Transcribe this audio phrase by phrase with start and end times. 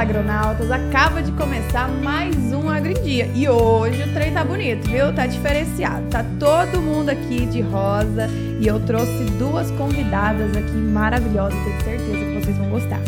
[0.00, 5.14] Fala agronautas, acaba de começar mais um Agrindia e hoje o trem tá bonito, viu?
[5.14, 8.26] Tá diferenciado, tá todo mundo aqui de rosa
[8.58, 13.00] e eu trouxe duas convidadas aqui maravilhosas, tenho certeza que vocês vão gostar.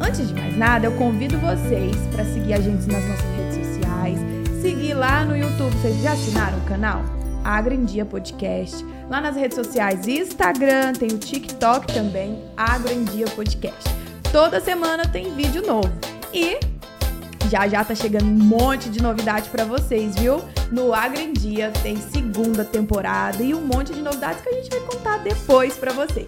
[0.00, 4.18] Antes de mais nada, eu convido vocês para seguir a gente nas nossas redes sociais,
[4.60, 7.04] seguir lá no YouTube, vocês já assinaram o canal?
[7.44, 8.84] Agrindia Podcast.
[9.08, 13.88] Lá nas redes sociais, Instagram, tem o TikTok também, Agrindia Podcast.
[14.32, 16.13] Toda semana tem vídeo novo.
[16.34, 16.58] E
[17.48, 20.42] já já tá chegando um monte de novidade para vocês, viu?
[20.72, 24.68] No Agro em Dia tem segunda temporada e um monte de novidades que a gente
[24.68, 26.26] vai contar depois para vocês.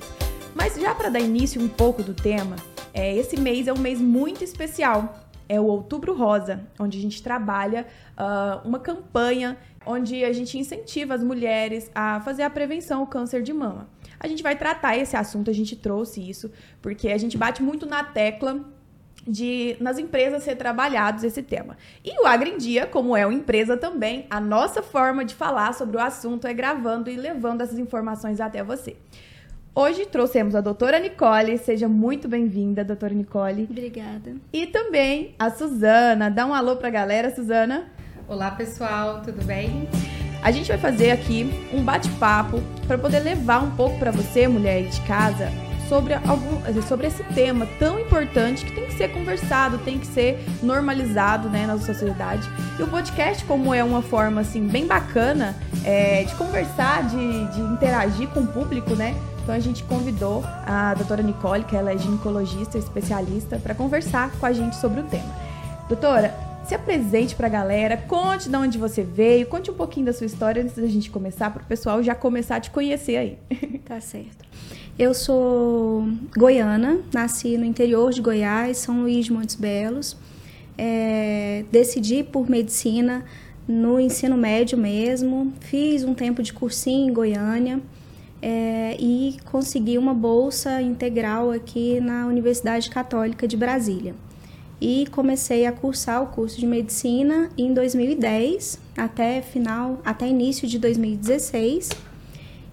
[0.55, 2.55] Mas já para dar início um pouco do tema,
[2.95, 5.27] é, esse mês é um mês muito especial.
[5.49, 7.85] É o Outubro Rosa, onde a gente trabalha
[8.17, 13.43] uh, uma campanha onde a gente incentiva as mulheres a fazer a prevenção ao câncer
[13.43, 13.89] de mama.
[14.21, 16.51] A gente vai tratar esse assunto, a gente trouxe isso,
[16.81, 18.76] porque a gente bate muito na tecla
[19.27, 21.77] de nas empresas ser trabalhados esse tema.
[22.05, 25.75] E o Agri em Dia, como é uma empresa também, a nossa forma de falar
[25.75, 28.97] sobre o assunto é gravando e levando essas informações até você.
[29.75, 33.67] Hoje trouxemos a doutora Nicole, seja muito bem-vinda, doutora Nicole.
[33.69, 34.35] Obrigada.
[34.51, 36.31] E também a Suzana.
[36.31, 37.91] Dá um alô pra galera, Suzana.
[38.27, 39.87] Olá, pessoal, tudo bem?
[40.43, 44.89] A gente vai fazer aqui um bate-papo para poder levar um pouco para você, mulher
[44.89, 45.51] de casa,
[45.89, 50.39] sobre, algum, sobre esse tema tão importante que tem que ser conversado, tem que ser
[50.63, 52.49] normalizado né, na sociedade.
[52.79, 57.61] E o podcast, como é uma forma assim bem bacana é, de conversar, de, de
[57.61, 59.15] interagir com o público, né?
[59.43, 64.47] Então a gente convidou a doutora Nicole, que ela é ginecologista, especialista, para conversar com
[64.47, 65.33] a gente sobre o tema.
[65.89, 66.35] Doutora,
[66.65, 70.27] se apresente para a galera, conte de onde você veio, conte um pouquinho da sua
[70.27, 73.39] história antes da gente começar, para o pessoal já começar a te conhecer aí.
[73.87, 74.45] Tá certo.
[74.99, 80.17] Eu sou goiana, nasci no interior de Goiás, São Luís de Montes Belos.
[80.79, 83.23] É, decidi por medicina
[83.69, 87.79] no ensino médio mesmo, fiz um tempo de cursinho em Goiânia
[88.41, 94.15] é, e consegui uma bolsa integral aqui na Universidade Católica de Brasília.
[94.81, 100.79] E comecei a cursar o curso de medicina em 2010 até final, até início de
[100.79, 101.91] 2016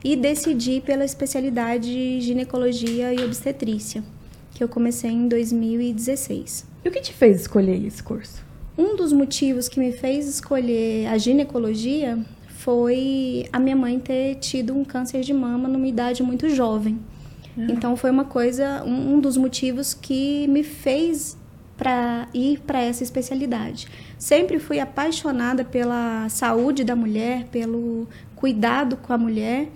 [0.04, 4.04] e decidi pela especialidade de ginecologia e obstetrícia,
[4.54, 6.66] que eu comecei em 2016.
[6.84, 8.44] E o que te fez escolher esse curso?
[8.78, 14.76] Um dos motivos que me fez escolher a ginecologia foi a minha mãe ter tido
[14.76, 17.00] um câncer de mama numa idade muito jovem.
[17.56, 17.68] Uhum.
[17.70, 21.38] Então foi uma coisa, um, um dos motivos que me fez
[21.78, 23.88] para ir para essa especialidade.
[24.18, 29.70] Sempre fui apaixonada pela saúde da mulher, pelo cuidado com a mulher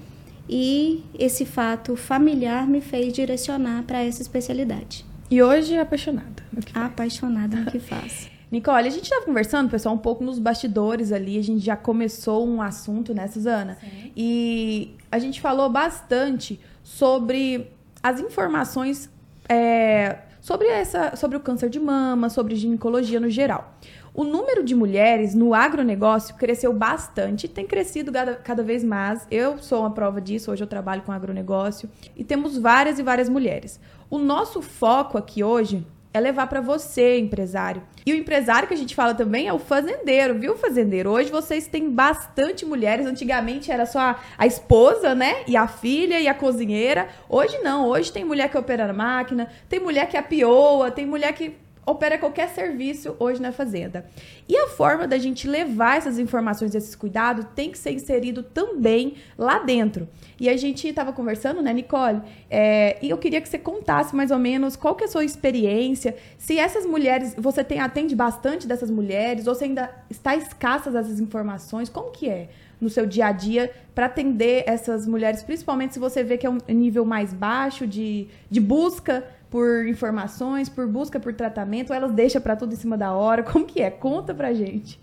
[0.49, 5.05] e esse fato familiar me fez direcionar para essa especialidade.
[5.29, 8.29] E hoje é apaixonada no que Apaixonada no que faço.
[8.49, 11.37] Nicole, a gente estava conversando, pessoal, um pouco nos bastidores ali.
[11.37, 13.77] A gente já começou um assunto, né, Suzana?
[13.81, 14.11] Sim.
[14.15, 17.67] E a gente falou bastante sobre
[18.01, 19.09] as informações
[19.49, 23.77] é, sobre, essa, sobre o câncer de mama, sobre ginecologia no geral.
[24.17, 29.27] O número de mulheres no agronegócio cresceu bastante, tem crescido cada, cada vez mais.
[29.29, 33.29] Eu sou uma prova disso, hoje eu trabalho com agronegócio e temos várias e várias
[33.29, 33.79] mulheres.
[34.09, 37.83] O nosso foco aqui hoje é levar para você, empresário.
[38.07, 41.11] E o empresário que a gente fala também é o fazendeiro, viu, fazendeiro?
[41.11, 43.05] Hoje vocês têm bastante mulheres.
[43.05, 45.43] Antigamente era só a, a esposa, né?
[45.47, 47.07] E a filha e a cozinheira.
[47.29, 47.87] Hoje não.
[47.87, 52.17] Hoje tem mulher que opera na máquina, tem mulher que apioa, tem mulher que opera
[52.17, 54.05] qualquer serviço hoje na fazenda.
[54.47, 59.15] E a forma da gente levar essas informações, esses cuidados, tem que ser inserido também
[59.37, 60.07] lá dentro.
[60.37, 62.21] E a gente estava conversando, né, Nicole?
[62.49, 65.23] É, e eu queria que você contasse mais ou menos qual que é a sua
[65.23, 70.93] experiência, se essas mulheres, você tem atende bastante dessas mulheres, ou se ainda está escassas
[70.93, 72.49] essas informações, como que é?
[72.79, 76.49] No seu dia a dia para atender essas mulheres, principalmente se você vê que é
[76.49, 82.41] um nível mais baixo de, de busca por informações, por busca por tratamento, elas deixam
[82.41, 83.41] para tudo em cima da hora?
[83.43, 83.89] Como que é?
[83.89, 84.99] Conta pra gente.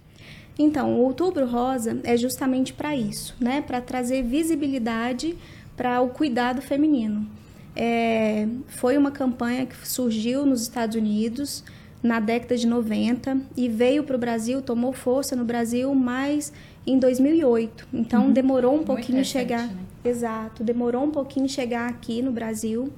[0.58, 3.60] Então, o Outubro Rosa é justamente para isso, né?
[3.60, 5.36] Para trazer visibilidade
[5.76, 7.26] para o cuidado feminino.
[7.74, 11.64] É, foi uma campanha que surgiu nos Estados Unidos
[12.00, 16.52] na década de 90 e veio para o Brasil, tomou força no Brasil mais
[16.86, 17.88] em 2008.
[17.92, 18.32] Então, uhum.
[18.32, 19.66] demorou um pouquinho chegar.
[19.68, 19.76] Né?
[20.04, 22.92] Exato, demorou um pouquinho chegar aqui no Brasil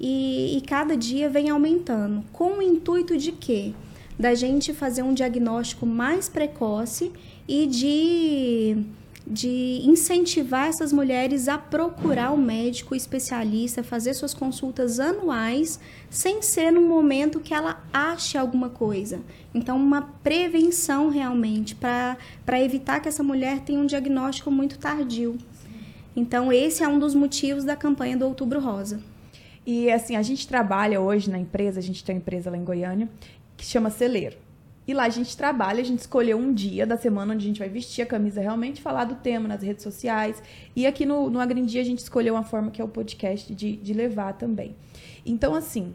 [0.00, 2.24] e, e cada dia vem aumentando.
[2.32, 3.72] Com o intuito de quê?
[4.18, 7.12] Da gente fazer um diagnóstico mais precoce
[7.48, 8.76] e de
[9.26, 16.70] de incentivar essas mulheres a procurar o médico especialista, fazer suas consultas anuais, sem ser
[16.70, 19.20] no momento que ela ache alguma coisa.
[19.52, 22.16] Então, uma prevenção realmente para
[22.62, 25.36] evitar que essa mulher tenha um diagnóstico muito tardio.
[26.14, 29.00] Então, esse é um dos motivos da campanha do Outubro Rosa.
[29.66, 32.64] E assim, a gente trabalha hoje na empresa, a gente tem uma empresa lá em
[32.64, 33.08] Goiânia,
[33.56, 34.45] que chama Celeiro.
[34.86, 37.58] E lá a gente trabalha, a gente escolheu um dia da semana onde a gente
[37.58, 40.40] vai vestir a camisa realmente, falar do tema nas redes sociais.
[40.76, 43.76] E aqui no, no Agrindia a gente escolheu uma forma que é o podcast de,
[43.76, 44.76] de levar também.
[45.24, 45.92] Então, assim,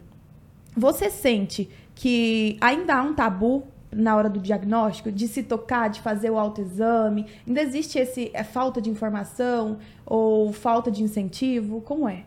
[0.76, 6.02] você sente que ainda há um tabu na hora do diagnóstico, de se tocar, de
[6.02, 7.28] fazer o autoexame?
[7.48, 11.82] Ainda existe esse é, falta de informação ou falta de incentivo?
[11.82, 12.26] Como é?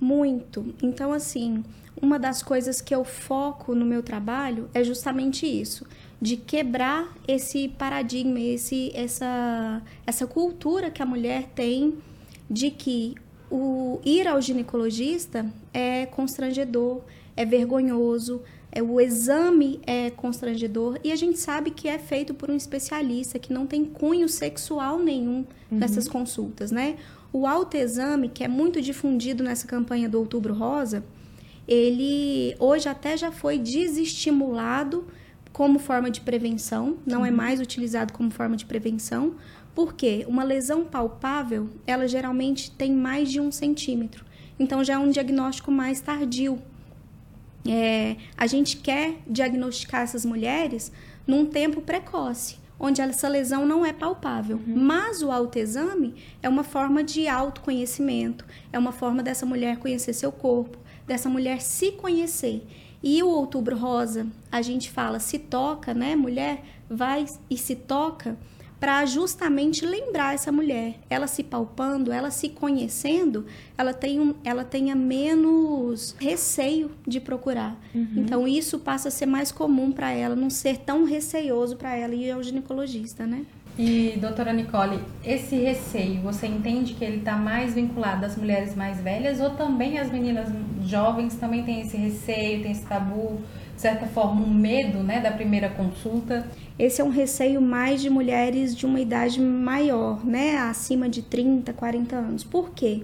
[0.00, 0.74] Muito.
[0.82, 1.64] Então, assim,
[2.00, 5.86] uma das coisas que eu foco no meu trabalho é justamente isso,
[6.20, 11.94] de quebrar esse paradigma, esse, essa, essa cultura que a mulher tem
[12.48, 13.14] de que
[13.50, 17.00] o ir ao ginecologista é constrangedor,
[17.36, 18.42] é vergonhoso,
[18.72, 23.38] é, o exame é constrangedor e a gente sabe que é feito por um especialista
[23.38, 25.78] que não tem cunho sexual nenhum uhum.
[25.78, 26.96] nessas consultas, né?
[27.38, 31.04] O autoexame, que é muito difundido nessa campanha do Outubro Rosa,
[31.68, 35.06] ele hoje até já foi desestimulado
[35.52, 37.34] como forma de prevenção, não é uhum.
[37.34, 39.34] é mais utilizado como forma de prevenção,
[39.74, 44.24] porque uma lesão palpável, ela geralmente tem mais de um centímetro.
[44.58, 46.58] Então já é um diagnóstico mais tardio.
[47.68, 50.90] É, a gente quer diagnosticar essas mulheres
[51.26, 54.56] num tempo precoce onde essa lesão não é palpável.
[54.56, 54.76] Uhum.
[54.76, 60.30] Mas o autoexame é uma forma de autoconhecimento, é uma forma dessa mulher conhecer seu
[60.30, 62.66] corpo, dessa mulher se conhecer.
[63.02, 66.16] E o outubro rosa, a gente fala se toca, né?
[66.16, 68.36] Mulher vai e se toca
[68.78, 73.46] para justamente lembrar essa mulher, ela se palpando, ela se conhecendo,
[73.76, 77.76] ela, tem um, ela tenha menos receio de procurar.
[77.94, 78.08] Uhum.
[78.16, 82.14] Então isso passa a ser mais comum para ela, não ser tão receioso para ela
[82.14, 83.46] ir ao ginecologista, né?
[83.78, 89.00] E doutora Nicole, esse receio, você entende que ele está mais vinculado às mulheres mais
[89.00, 90.48] velhas ou também as meninas
[90.82, 93.38] jovens também têm esse receio, tem esse tabu,
[93.76, 96.46] de certa forma um medo, né, da primeira consulta?
[96.78, 101.72] esse é um receio mais de mulheres de uma idade maior, né, acima de 30,
[101.72, 102.44] 40 anos.
[102.44, 103.02] Por quê?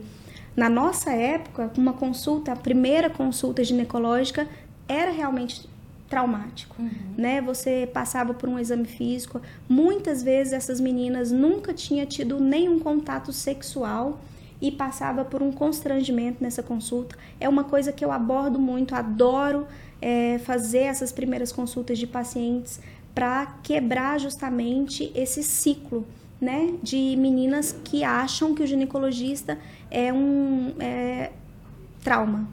[0.54, 4.46] Na nossa época, uma consulta, a primeira consulta ginecológica
[4.86, 5.66] era realmente
[6.10, 6.90] traumático, uhum.
[7.16, 7.40] né?
[7.40, 13.32] Você passava por um exame físico, muitas vezes essas meninas nunca tinham tido nenhum contato
[13.32, 14.20] sexual
[14.60, 17.16] e passava por um constrangimento nessa consulta.
[17.40, 19.66] É uma coisa que eu abordo muito, adoro
[20.02, 22.80] é, fazer essas primeiras consultas de pacientes
[23.14, 26.04] para quebrar justamente esse ciclo,
[26.40, 29.56] né, de meninas que acham que o ginecologista
[29.88, 31.30] é um é,
[32.02, 32.48] trauma.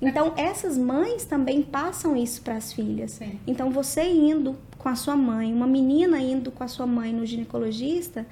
[0.00, 3.12] Então essas mães também passam isso para as filhas.
[3.12, 3.40] Sim.
[3.44, 7.26] Então você indo com a sua mãe, uma menina indo com a sua mãe no
[7.26, 8.24] ginecologista,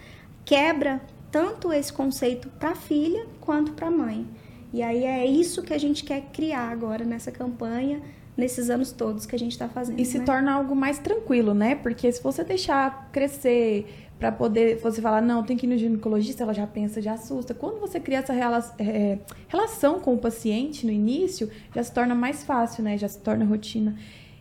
[0.44, 1.00] quebra
[1.32, 4.26] tanto esse conceito para a filha quanto para a mãe.
[4.72, 8.00] E aí é isso que a gente quer criar agora nessa campanha
[8.36, 10.00] nesses anos todos que a gente está fazendo.
[10.00, 10.24] E se né?
[10.24, 11.74] torna algo mais tranquilo, né?
[11.74, 13.86] Porque se você deixar crescer
[14.18, 17.52] para poder você falar, não, tem que ir no ginecologista, ela já pensa, já assusta.
[17.54, 18.32] Quando você cria essa
[18.78, 19.18] é,
[19.48, 22.96] relação com o paciente no início, já se torna mais fácil, né?
[22.96, 23.96] Já se torna rotina.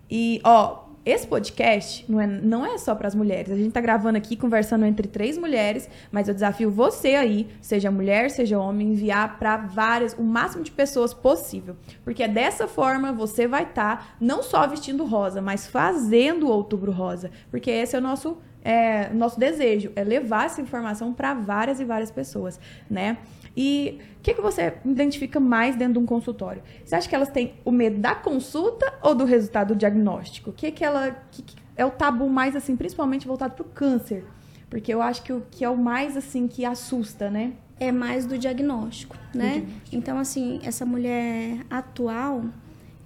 [0.10, 3.52] E, ó, esse podcast não é, não é só para as mulheres.
[3.52, 7.90] A gente está gravando aqui, conversando entre três mulheres, mas eu desafio você aí, seja
[7.90, 11.76] mulher, seja homem, enviar para várias, o máximo de pessoas possível.
[12.04, 16.52] Porque é dessa forma você vai estar tá, não só vestindo rosa, mas fazendo o
[16.52, 17.32] outubro rosa.
[17.50, 21.86] Porque esse é o nosso, é, nosso desejo, é levar essa informação para várias e
[21.86, 23.18] várias pessoas, né?
[23.56, 26.62] E o que, que você identifica mais dentro de um consultório?
[26.86, 30.52] Você acha que elas têm o medo da consulta ou do resultado do diagnóstico?
[30.52, 31.12] O que, que ela.
[31.32, 34.26] Que, que é o tabu mais, assim, principalmente voltado para o câncer?
[34.70, 37.54] Porque eu acho que o que é o mais, assim, que assusta, né?
[37.80, 39.54] É mais do diagnóstico, né?
[39.54, 39.96] diagnóstico.
[39.96, 42.44] Então, assim, essa mulher atual,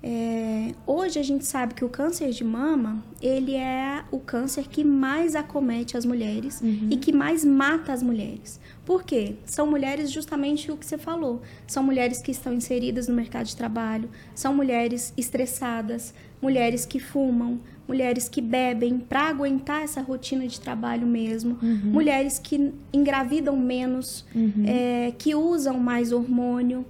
[0.08, 4.84] é, hoje a gente sabe que o câncer de mama, ele é o câncer que
[4.84, 6.90] mais acomete as mulheres uhum.
[6.92, 8.60] e que mais mata as mulheres.
[8.86, 9.34] Por quê?
[9.46, 11.42] São mulheres justamente o que você falou.
[11.66, 17.60] São mulheres que estão inseridas no mercado de trabalho, são mulheres estressadas, mulheres que fumam,
[17.88, 21.80] mulheres que bebem para aguentar essa rotina de trabalho mesmo, uhum.
[21.92, 24.66] mulheres que engravidam menos, uhum.
[24.68, 26.86] é, que usam mais hormônio.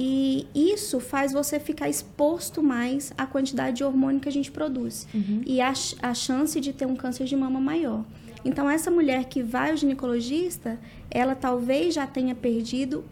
[0.00, 5.08] E isso faz você ficar exposto mais à quantidade de hormônio que a gente produz.
[5.12, 5.42] Uhum.
[5.44, 8.04] E a, a chance de ter um câncer de mama maior.
[8.44, 10.78] Então, essa mulher que vai ao ginecologista,
[11.10, 13.04] ela talvez já tenha perdido,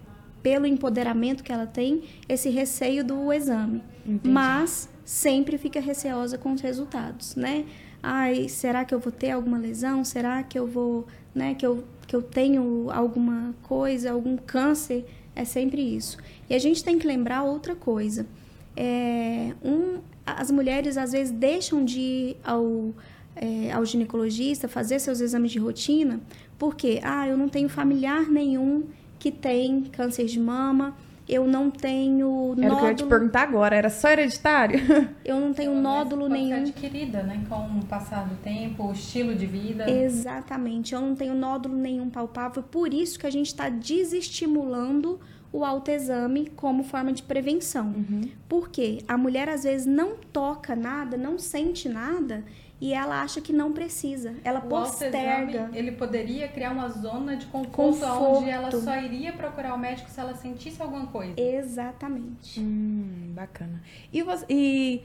[0.44, 3.82] pelo empoderamento que ela tem, esse receio do exame.
[4.06, 4.28] Entendi.
[4.28, 7.64] Mas sempre fica receosa com os resultados, né?
[8.00, 10.04] Ai, será que eu vou ter alguma lesão?
[10.04, 15.04] Será que eu vou, né, que eu, que eu tenho alguma coisa, algum câncer?
[15.36, 16.16] É sempre isso.
[16.50, 18.26] E a gente tem que lembrar outra coisa.
[18.74, 22.92] É, um, as mulheres às vezes deixam de ir ao,
[23.36, 26.20] é, ao ginecologista fazer seus exames de rotina
[26.58, 28.84] porque, ah, eu não tenho familiar nenhum
[29.18, 30.96] que tem câncer de mama,
[31.28, 32.64] eu não tenho nódulo.
[32.64, 34.78] Era o que eu ia te perguntar agora, era só hereditário?
[35.24, 36.64] Eu não tenho nódulo pode nenhum.
[36.64, 37.44] Ser adquirida, né?
[37.48, 39.90] Com o passar do tempo, o estilo de vida.
[39.90, 45.18] Exatamente, eu não tenho nódulo nenhum palpável, por isso que a gente está desestimulando
[45.52, 47.86] o autoexame como forma de prevenção.
[47.86, 48.28] Uhum.
[48.48, 52.44] Porque a mulher às vezes não toca nada, não sente nada
[52.80, 54.34] e ela acha que não precisa.
[54.44, 55.70] Ela o posterga.
[55.72, 60.10] ele poderia criar uma zona de conforto, conforto, onde ela só iria procurar o médico
[60.10, 61.34] se ela sentisse alguma coisa.
[61.40, 62.60] Exatamente.
[62.60, 63.82] Hum, bacana.
[64.12, 65.02] E, você, e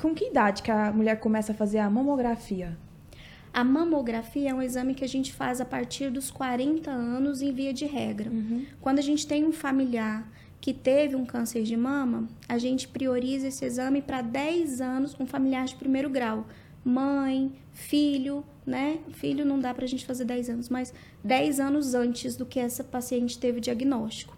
[0.00, 2.76] com que idade que a mulher começa a fazer a mamografia?
[3.52, 7.52] A mamografia é um exame que a gente faz a partir dos 40 anos em
[7.52, 8.30] via de regra.
[8.30, 8.64] Uhum.
[8.80, 10.26] Quando a gente tem um familiar
[10.58, 15.26] que teve um câncer de mama, a gente prioriza esse exame para 10 anos, um
[15.26, 16.46] familiar de primeiro grau.
[16.84, 18.98] Mãe, filho, né?
[19.12, 22.58] Filho não dá para a gente fazer 10 anos, mas 10 anos antes do que
[22.58, 24.36] essa paciente teve o diagnóstico.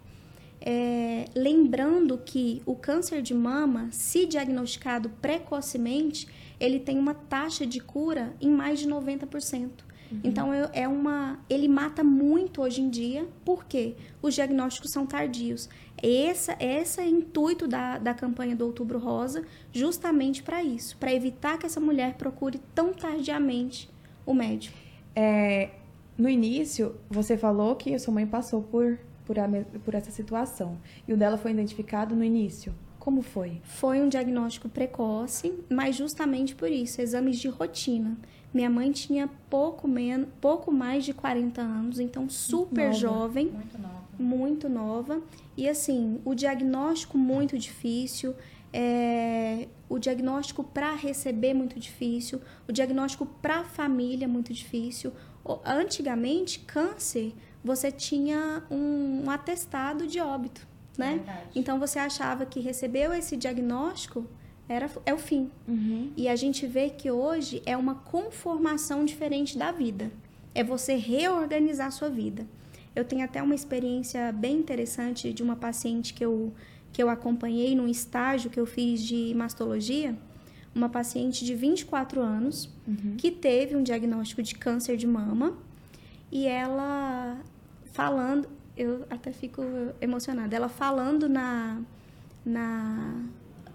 [0.61, 6.27] É, lembrando que o câncer de mama, se diagnosticado precocemente,
[6.59, 9.85] ele tem uma taxa de cura em mais de 90%.
[10.11, 10.19] Uhum.
[10.23, 15.69] Então é uma, ele mata muito hoje em dia, porque os diagnósticos são tardios.
[16.07, 19.43] Esse, esse é o intuito da, da campanha do Outubro Rosa,
[19.73, 23.89] justamente para isso, para evitar que essa mulher procure tão tardiamente
[24.23, 24.77] o médico.
[25.15, 25.71] É,
[26.15, 29.49] no início, você falou que a sua mãe passou por, por, a,
[29.83, 30.77] por essa situação.
[31.07, 32.71] E o dela foi identificado no início.
[32.99, 33.59] Como foi?
[33.63, 38.15] Foi um diagnóstico precoce, mas justamente por isso, exames de rotina.
[38.53, 43.47] Minha mãe tinha pouco, menos, pouco mais de 40 anos, então super nova, jovem.
[43.47, 44.04] Muito nova.
[44.17, 45.21] Muito nova.
[45.57, 48.35] E assim, o diagnóstico muito difícil,
[48.73, 55.11] é, o diagnóstico para receber muito difícil, o diagnóstico para a família muito difícil.
[55.63, 61.15] Antigamente, câncer, você tinha um, um atestado de óbito né?
[61.15, 61.49] Verdade.
[61.55, 64.25] Então você achava que recebeu esse diagnóstico
[64.67, 65.51] era é o fim.
[65.67, 66.11] Uhum.
[66.17, 70.11] E a gente vê que hoje é uma conformação diferente da vida.
[70.55, 72.47] É você reorganizar a sua vida.
[72.95, 76.53] Eu tenho até uma experiência bem interessante de uma paciente que eu
[76.91, 80.15] que eu acompanhei num estágio que eu fiz de mastologia,
[80.73, 83.17] uma paciente de 24 anos uhum.
[83.17, 85.57] que teve um diagnóstico de câncer de mama
[86.31, 87.37] e ela
[87.91, 88.47] falando,
[88.77, 89.61] eu até fico
[89.99, 90.55] emocionada.
[90.55, 91.81] Ela falando na,
[92.45, 93.23] na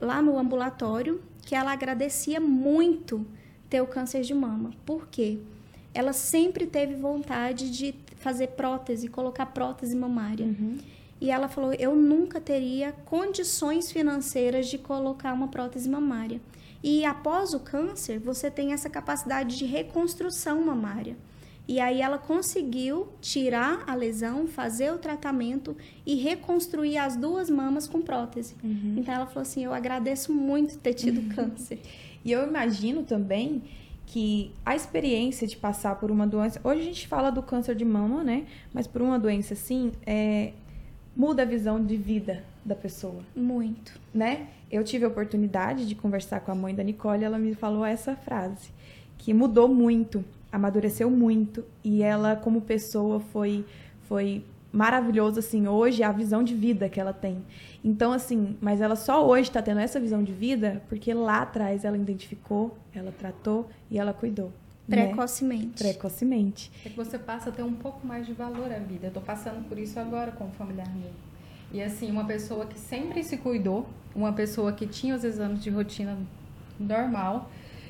[0.01, 3.27] lá no ambulatório que ela agradecia muito
[3.69, 4.71] ter o câncer de mama.
[4.85, 5.39] Por quê?
[5.93, 10.47] Ela sempre teve vontade de fazer prótese, colocar prótese mamária.
[10.47, 10.79] Uhum.
[11.21, 16.41] E ela falou: eu nunca teria condições financeiras de colocar uma prótese mamária.
[16.83, 21.17] E após o câncer, você tem essa capacidade de reconstrução mamária.
[21.69, 27.87] E aí ela conseguiu tirar a lesão, fazer o tratamento e reconstruir as duas mamas
[27.87, 28.57] com prótese.
[28.65, 28.97] Uhum.
[28.97, 31.29] Então ela falou assim: Eu agradeço muito ter tido uhum.
[31.29, 31.81] câncer.
[32.25, 33.63] E eu imagino também
[34.11, 36.61] que a experiência de passar por uma doença.
[36.65, 38.45] Hoje a gente fala do câncer de mama, né?
[38.75, 40.53] Mas por uma doença assim, é,
[41.17, 43.23] muda a visão de vida da pessoa.
[43.37, 44.01] Muito.
[44.13, 44.49] Né?
[44.69, 47.85] Eu tive a oportunidade de conversar com a mãe da Nicole e ela me falou
[47.85, 48.71] essa frase,
[49.17, 53.65] que mudou muito amadureceu muito e ela como pessoa foi
[54.09, 57.45] foi maravilhoso assim hoje a visão de vida que ela tem.
[57.85, 61.85] Então assim mas ela só hoje está tendo essa visão de vida porque lá atrás
[61.85, 64.53] ela identificou ela tratou e ela cuidou
[64.89, 65.07] né?
[65.07, 65.83] precocemente.
[65.83, 65.93] Né?
[65.93, 66.73] precocemente.
[66.85, 69.07] É que você passa a ter um pouco mais de valor à vida.
[69.07, 71.11] Eu tô passando por isso agora com o familiar meu.
[71.73, 75.71] E assim uma pessoa que sempre se cuidou uma pessoa que tinha os exames de
[75.71, 76.19] rotina
[76.79, 77.49] normal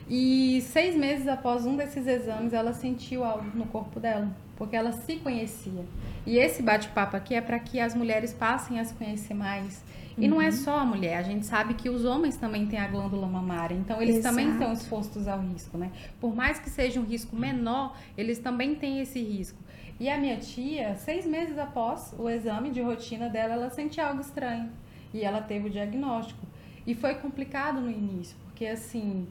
[0.08, 4.28] e seis meses após um desses exames, ela sentiu algo no corpo dela,
[4.60, 5.86] porque ela se conhecia.
[6.26, 9.82] E esse bate-papo aqui é para que as mulheres passem a se conhecer mais.
[10.18, 10.32] E uhum.
[10.32, 10.52] não é uhum.
[10.52, 14.02] só a mulher, a gente sabe que os homens também têm a glândula mamária, então
[14.02, 14.36] eles Exato.
[14.36, 15.90] também estão expostos ao risco, né?
[16.20, 19.58] Por mais que seja um risco menor, eles também têm esse risco.
[19.98, 24.20] E a minha tia, seis meses após o exame de rotina dela, ela sentia algo
[24.20, 24.68] estranho.
[25.14, 26.46] e ela teve o diagnóstico.
[26.86, 29.26] E foi complicado no início, porque assim,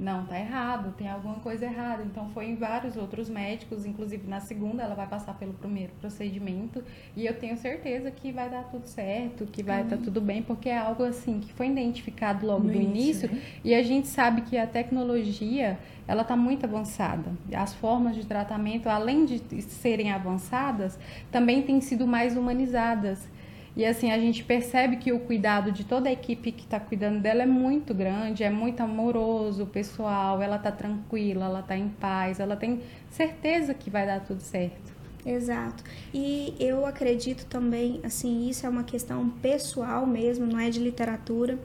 [0.00, 2.02] não, tá errado, tem alguma coisa errada.
[2.02, 6.82] Então foi em vários outros médicos, inclusive na segunda ela vai passar pelo primeiro procedimento
[7.14, 10.42] e eu tenho certeza que vai dar tudo certo, que vai estar tá tudo bem,
[10.42, 13.42] porque é algo assim que foi identificado logo no do início, início né?
[13.62, 15.78] e a gente sabe que a tecnologia
[16.08, 17.30] ela está muito avançada.
[17.52, 20.98] As formas de tratamento, além de serem avançadas,
[21.30, 23.28] também têm sido mais humanizadas.
[23.76, 27.20] E assim, a gente percebe que o cuidado de toda a equipe que está cuidando
[27.20, 32.40] dela é muito grande, é muito amoroso, pessoal, ela está tranquila, ela está em paz,
[32.40, 35.00] ela tem certeza que vai dar tudo certo.
[35.24, 35.84] Exato.
[36.12, 41.58] E eu acredito também, assim, isso é uma questão pessoal mesmo, não é de literatura.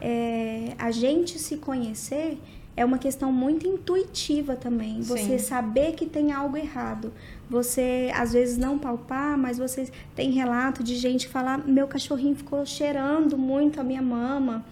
[0.00, 2.38] É, a gente se conhecer
[2.80, 5.02] é uma questão muito intuitiva também.
[5.02, 5.38] Você Sim.
[5.38, 7.12] saber que tem algo errado.
[7.48, 12.64] Você, às vezes, não palpar, mas você tem relato de gente falar: meu cachorrinho ficou
[12.64, 14.64] cheirando muito a minha mama.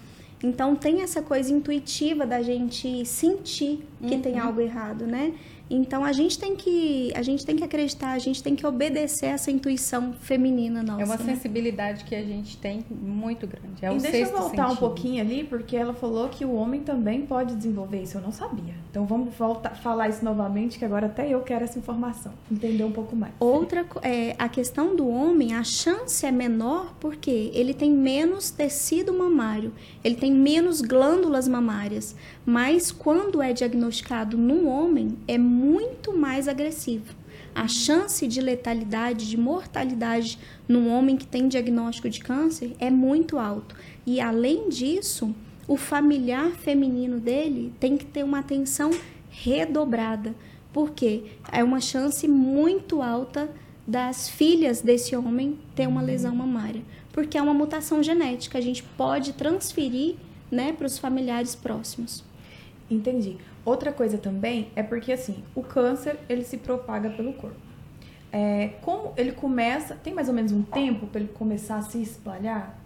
[0.42, 4.22] Então, tem essa coisa intuitiva da gente sentir que uhum.
[4.22, 5.34] tem algo errado, né?
[5.70, 9.26] Então a gente tem que a gente tem que acreditar, a gente tem que obedecer
[9.26, 11.02] essa intuição feminina nossa.
[11.02, 11.34] É uma né?
[11.34, 13.84] sensibilidade que a gente tem muito grande.
[13.84, 14.72] É e deixa eu voltar sentido.
[14.72, 18.16] um pouquinho ali, porque ela falou que o homem também pode desenvolver isso.
[18.16, 18.74] Eu não sabia.
[18.90, 22.92] Então vamos voltar falar isso novamente, que agora até eu quero essa informação, entender um
[22.92, 23.32] pouco mais.
[23.38, 29.12] Outra é a questão do homem, a chance é menor porque ele tem menos tecido
[29.12, 29.72] mamário,
[30.02, 32.14] ele tem menos glândulas mamárias.
[32.44, 37.14] Mas quando é diagnosticado num homem, é muito mais agressivo.
[37.54, 40.38] A chance de letalidade, de mortalidade
[40.68, 43.74] num homem que tem diagnóstico de câncer é muito alto.
[44.06, 45.34] E além disso,
[45.66, 48.90] o familiar feminino dele tem que ter uma atenção
[49.28, 50.34] redobrada,
[50.72, 53.50] porque é uma chance muito alta
[53.86, 58.82] das filhas desse homem ter uma lesão mamária, porque é uma mutação genética, a gente
[58.82, 60.14] pode transferir
[60.50, 62.22] né, para os familiares próximos.
[62.90, 63.36] Entendi.
[63.64, 67.56] Outra coisa também é porque assim, o câncer ele se propaga pelo corpo.
[68.30, 72.00] É, como ele começa, tem mais ou menos um tempo para ele começar a se
[72.00, 72.78] espalhar?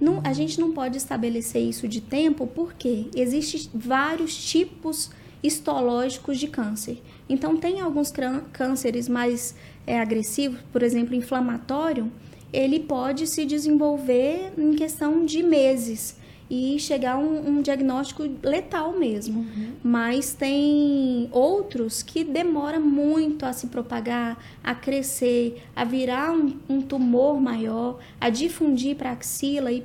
[0.00, 5.10] Não, a gente não pode estabelecer isso de tempo porque existem vários tipos
[5.42, 7.02] histológicos de câncer.
[7.28, 8.12] Então, tem alguns
[8.52, 9.54] cânceres mais
[9.86, 12.10] é, agressivos, por exemplo, inflamatório,
[12.52, 16.16] ele pode se desenvolver em questão de meses
[16.50, 19.40] e chegar a um, um diagnóstico letal mesmo.
[19.40, 19.72] Uhum.
[19.82, 26.80] Mas tem outros que demora muito a se propagar, a crescer, a virar um, um
[26.80, 29.84] tumor maior, a difundir para a axila e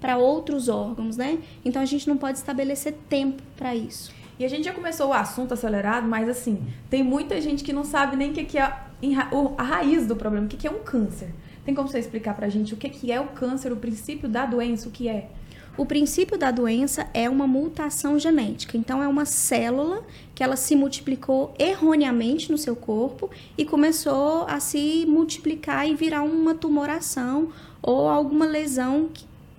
[0.00, 1.38] para outros órgãos, né?
[1.64, 4.12] Então a gente não pode estabelecer tempo para isso.
[4.38, 7.84] E a gente já começou o assunto acelerado, mas assim, tem muita gente que não
[7.84, 11.32] sabe nem o que, é a raiz do problema, o que, é um câncer.
[11.64, 14.88] Tem como você explicar pra gente o que é o câncer, o princípio da doença,
[14.88, 15.28] o que é?
[15.76, 18.76] O princípio da doença é uma mutação genética.
[18.76, 20.04] Então, é uma célula
[20.34, 26.22] que ela se multiplicou erroneamente no seu corpo e começou a se multiplicar e virar
[26.22, 27.48] uma tumoração
[27.80, 29.08] ou alguma lesão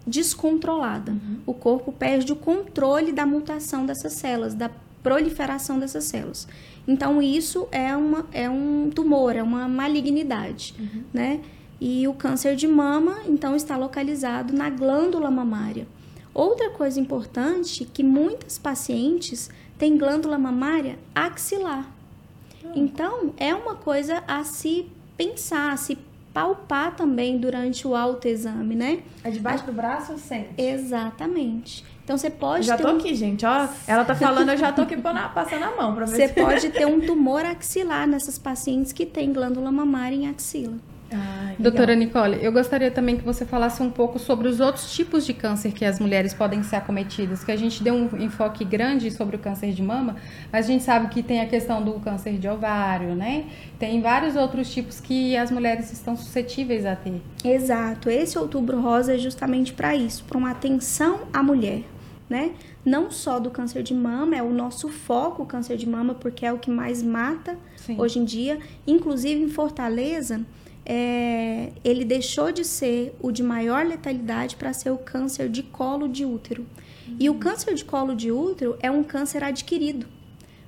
[0.05, 1.13] descontrolada.
[1.13, 1.37] Uhum.
[1.47, 4.69] O corpo perde o controle da mutação dessas células, da
[5.01, 6.47] proliferação dessas células.
[6.87, 11.03] Então, isso é, uma, é um tumor, é uma malignidade, uhum.
[11.13, 11.39] né?
[11.79, 15.87] E o câncer de mama, então, está localizado na glândula mamária.
[16.33, 21.91] Outra coisa importante que muitas pacientes têm glândula mamária axilar.
[22.63, 22.71] Hum.
[22.75, 25.97] Então, é uma coisa a se pensar, a se
[26.33, 29.03] palpar também durante o autoexame, né?
[29.23, 30.49] É debaixo do braço ou sente?
[30.57, 31.85] Exatamente.
[32.03, 32.97] Então você pode já tô um...
[32.97, 33.67] aqui, gente, ó.
[33.87, 36.15] Ela tá falando, eu já tô aqui passando a mão para ver.
[36.15, 36.33] Você se...
[36.33, 40.77] pode ter um tumor axilar nessas pacientes que têm glândula mamária em axila.
[41.13, 45.25] Ah, Doutora Nicole, eu gostaria também que você falasse um pouco sobre os outros tipos
[45.25, 49.11] de câncer que as mulheres podem ser acometidas, que a gente deu um enfoque grande
[49.11, 50.15] sobre o câncer de mama,
[50.51, 53.45] mas a gente sabe que tem a questão do câncer de ovário, né?
[53.77, 57.21] Tem vários outros tipos que as mulheres estão suscetíveis a ter.
[57.43, 58.09] Exato.
[58.09, 61.83] Esse outubro rosa é justamente para isso, para uma atenção à mulher,
[62.29, 62.51] né?
[62.85, 66.45] Não só do câncer de mama, é o nosso foco o câncer de mama, porque
[66.45, 67.95] é o que mais mata Sim.
[67.97, 68.59] hoje em dia.
[68.85, 70.41] Inclusive em Fortaleza,
[70.85, 76.07] é, ele deixou de ser o de maior letalidade para ser o câncer de colo
[76.07, 76.65] de útero.
[77.07, 77.17] Uhum.
[77.19, 80.05] E o câncer de colo de útero é um câncer adquirido.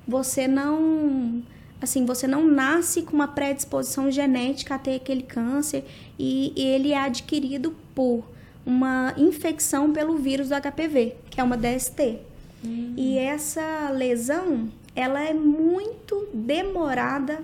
[0.08, 1.44] Você não
[1.82, 5.86] assim, você não nasce com uma predisposição genética a ter aquele câncer
[6.18, 8.24] e, e ele é adquirido por
[8.66, 12.20] uma infecção pelo vírus do HPV, que é uma DST.
[12.64, 12.94] Uhum.
[12.98, 17.44] E essa lesão, ela é muito demorada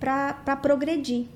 [0.00, 1.26] para progredir.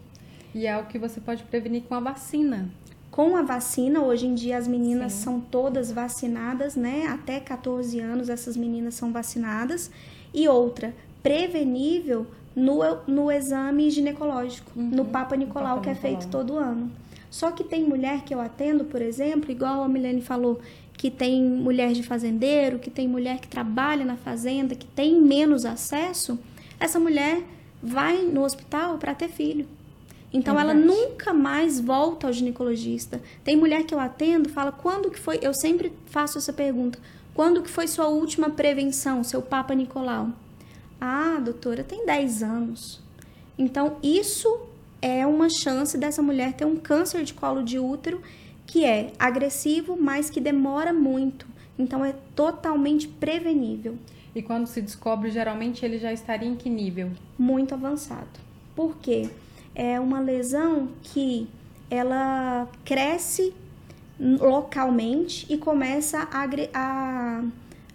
[0.54, 2.68] E é o que você pode prevenir com a vacina.
[3.10, 4.00] com a vacina.
[4.00, 5.24] Hoje em dia as meninas Sim.
[5.24, 7.06] são todas vacinadas, né?
[7.06, 9.90] Até 14 anos essas meninas são vacinadas.
[10.32, 14.90] E outra, prevenível no, no exame ginecológico, uhum.
[14.90, 16.90] no Papa Nicolau, Papa que é feito todo ano.
[17.30, 20.60] Só que tem mulher que eu atendo, por exemplo, igual a Milene falou,
[20.92, 25.64] que tem mulher de fazendeiro, que tem mulher que trabalha na fazenda, que tem menos
[25.64, 26.38] acesso,
[26.78, 27.42] essa mulher
[27.82, 29.66] vai no hospital para ter filho.
[30.33, 33.21] Então ela nunca mais volta ao ginecologista.
[33.45, 36.99] Tem mulher que eu atendo, fala quando que foi, eu sempre faço essa pergunta.
[37.35, 40.31] Quando que foi sua última prevenção, seu Papa Nicolau?
[41.01, 43.01] Ah, doutora, tem 10 anos.
[43.59, 44.61] Então isso
[45.03, 48.23] é uma chance dessa mulher ter um câncer de colo de útero
[48.66, 51.47] que é agressivo, mas que demora muito.
[51.79, 53.99] Então é totalmente prevenível.
[54.35, 57.11] E quando se descobre, geralmente ele já estaria em que nível?
[57.38, 58.40] Muito avançado.
[58.75, 59.29] Por quê?
[59.74, 61.48] É uma lesão que
[61.90, 63.54] ela cresce
[64.18, 67.44] localmente e começa a, a,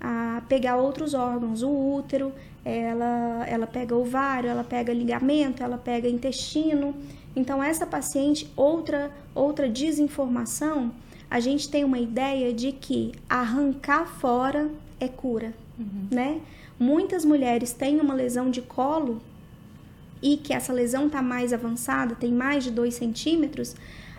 [0.02, 2.34] a pegar outros órgãos, o útero,
[2.66, 6.94] ela, ela pega ovário, ela pega ligamento, ela pega intestino.
[7.36, 10.92] Então, essa paciente, outra, outra desinformação,
[11.30, 16.08] a gente tem uma ideia de que arrancar fora é cura, uhum.
[16.12, 16.42] né?
[16.80, 19.22] Muitas mulheres têm uma lesão de colo
[20.22, 23.76] e que essa lesão está mais avançada, tem mais de 2 centímetros,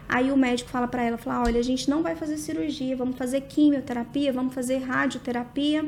[0.08, 3.16] aí o médico fala para ela, fala, olha, a gente não vai fazer cirurgia, vamos
[3.16, 5.84] fazer quimioterapia, vamos fazer radioterapia.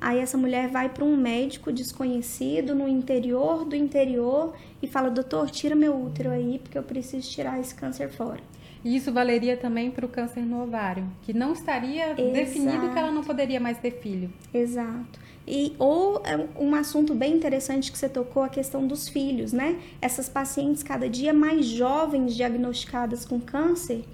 [0.00, 5.50] Aí essa mulher vai para um médico desconhecido no interior do interior e fala, doutor,
[5.50, 8.40] tira meu útero aí, porque eu preciso tirar esse câncer fora.
[8.82, 12.32] E isso valeria também para o câncer no ovário, que não estaria Exato.
[12.32, 14.32] definido que ela não poderia mais ter filho.
[14.54, 15.20] Exato.
[15.46, 19.80] E, ou é um assunto bem interessante que você tocou, a questão dos filhos, né?
[20.00, 24.04] Essas pacientes cada dia mais jovens diagnosticadas com câncer,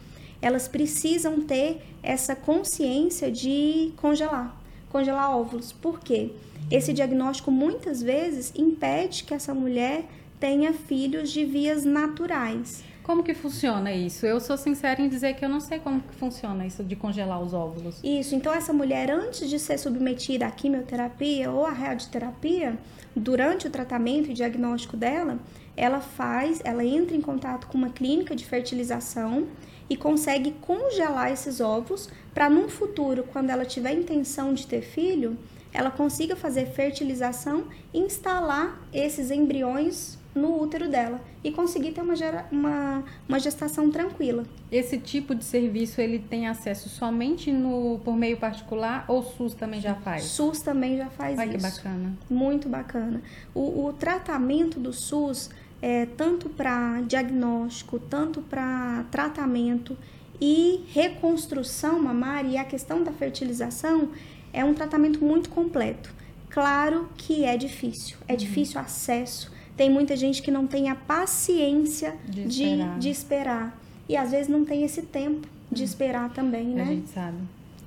[0.41, 4.57] elas precisam ter essa consciência de congelar,
[4.91, 5.73] congelar óvulos.
[5.73, 6.31] Por quê?
[6.71, 10.05] Esse diagnóstico muitas vezes impede que essa mulher
[10.41, 12.83] tenha filhos de vias naturais.
[13.07, 14.27] Como que funciona isso?
[14.27, 17.41] Eu sou sincera em dizer que eu não sei como que funciona isso de congelar
[17.41, 18.01] os óvulos.
[18.03, 22.77] Isso, então essa mulher antes de ser submetida à quimioterapia ou à radioterapia,
[23.15, 25.39] durante o tratamento e diagnóstico dela,
[25.77, 29.47] ela faz, ela entra em contato com uma clínica de fertilização
[29.89, 35.39] e consegue congelar esses ovos para num futuro, quando ela tiver intenção de ter filho,
[35.73, 42.15] ela consiga fazer fertilização e instalar esses embriões no útero dela e conseguir ter uma,
[42.53, 44.45] uma, uma gestação tranquila.
[44.71, 49.81] Esse tipo de serviço ele tem acesso somente no por meio particular ou SUS também
[49.81, 50.25] já faz?
[50.25, 51.57] SUS também já faz Ai, isso.
[51.57, 52.13] que bacana.
[52.29, 53.23] Muito bacana.
[53.55, 59.97] O, o tratamento do SUS é tanto para diagnóstico, tanto para tratamento
[60.41, 64.11] e reconstrução mamária e a questão da fertilização
[64.53, 66.15] é um tratamento muito completo.
[66.49, 68.39] Claro que é difícil, é uhum.
[68.39, 72.95] difícil acesso, tem muita gente que não tem a paciência de esperar.
[72.95, 73.81] De, de esperar.
[74.09, 75.85] E às vezes não tem esse tempo de hum.
[75.85, 76.83] esperar também, né?
[76.83, 77.37] A gente sabe.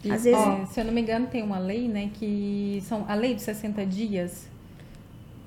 [0.04, 0.40] E, às vezes...
[0.40, 2.10] É, se eu não me engano, tem uma lei, né?
[2.14, 4.48] Que são a lei dos 60 dias.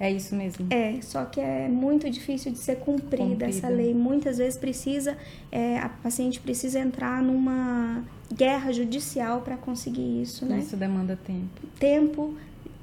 [0.00, 0.66] É isso mesmo?
[0.70, 3.46] É, só que é muito difícil de ser cumprida, cumprida.
[3.46, 3.94] essa lei.
[3.94, 5.16] Muitas vezes precisa,
[5.50, 8.02] é, a paciente precisa entrar numa
[8.35, 10.59] guerra judicial para conseguir isso, né?
[10.59, 11.66] Isso demanda tempo.
[11.78, 12.35] Tempo,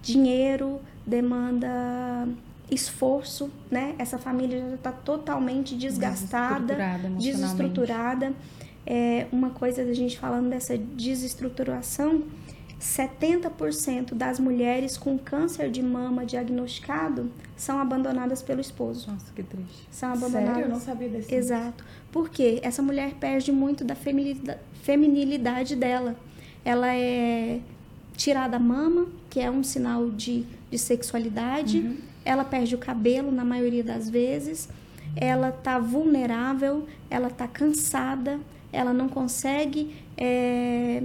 [0.02, 2.26] dinheiro, demanda
[2.72, 3.96] esforço, né?
[3.98, 7.10] Essa família já está totalmente desgastada, desestruturada.
[7.18, 8.34] desestruturada.
[8.86, 12.24] É, uma coisa da gente falando dessa desestruturação,
[12.80, 19.12] 70% das mulheres com câncer de mama diagnosticado são abandonadas pelo esposo.
[19.12, 19.88] Nossa, que triste.
[19.92, 20.48] São abandonadas.
[20.48, 20.66] Sério?
[20.66, 21.36] Eu não sabia desse.
[21.36, 21.84] Exato.
[22.12, 26.16] Porque essa mulher perde muito da feminilidade dela.
[26.64, 27.60] Ela é
[28.20, 31.80] tirada a mama, que é um sinal de, de sexualidade.
[31.80, 34.70] Uhum ela perde o cabelo na maioria das vezes,
[35.16, 38.40] ela está vulnerável, ela está cansada,
[38.72, 41.02] ela não consegue é,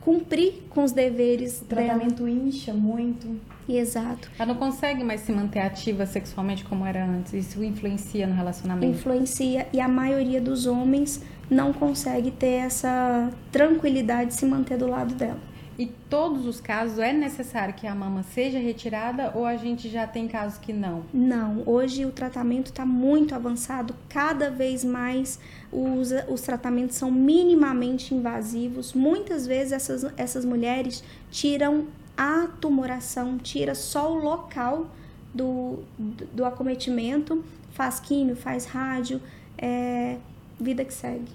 [0.00, 1.62] cumprir com os deveres.
[1.62, 2.30] O tratamento dela.
[2.30, 3.40] incha muito.
[3.68, 4.30] Exato.
[4.38, 7.32] Ela não consegue mais se manter ativa sexualmente como era antes.
[7.32, 8.86] Isso influencia no relacionamento.
[8.86, 14.88] Influencia e a maioria dos homens não consegue ter essa tranquilidade de se manter do
[14.88, 15.51] lado dela.
[15.78, 20.06] E todos os casos é necessário que a mama seja retirada ou a gente já
[20.06, 21.02] tem casos que não?
[21.12, 25.38] Não, hoje o tratamento está muito avançado, cada vez mais
[25.72, 28.92] os, os tratamentos são minimamente invasivos.
[28.92, 34.88] Muitas vezes essas, essas mulheres tiram a tumoração, tira só o local
[35.32, 39.20] do, do, do acometimento, faz químio, faz rádio,
[39.56, 40.18] é,
[40.60, 41.32] vida que segue.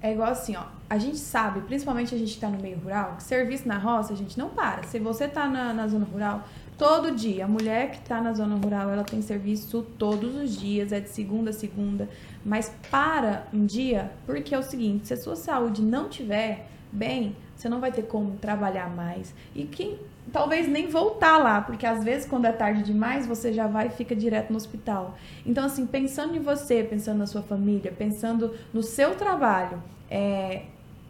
[0.00, 0.75] É igual assim, ó.
[0.88, 4.12] A gente sabe, principalmente a gente que tá no meio rural, que serviço na roça
[4.12, 4.84] a gente não para.
[4.84, 6.46] Se você tá na, na zona rural,
[6.78, 10.92] todo dia, a mulher que tá na zona rural, ela tem serviço todos os dias,
[10.92, 12.08] é de segunda a segunda.
[12.44, 17.34] Mas para um dia, porque é o seguinte, se a sua saúde não tiver bem,
[17.56, 19.34] você não vai ter como trabalhar mais.
[19.54, 19.98] E quem
[20.32, 23.90] talvez nem voltar lá, porque às vezes quando é tarde demais, você já vai e
[23.90, 25.16] fica direto no hospital.
[25.44, 30.62] Então, assim, pensando em você, pensando na sua família, pensando no seu trabalho, é,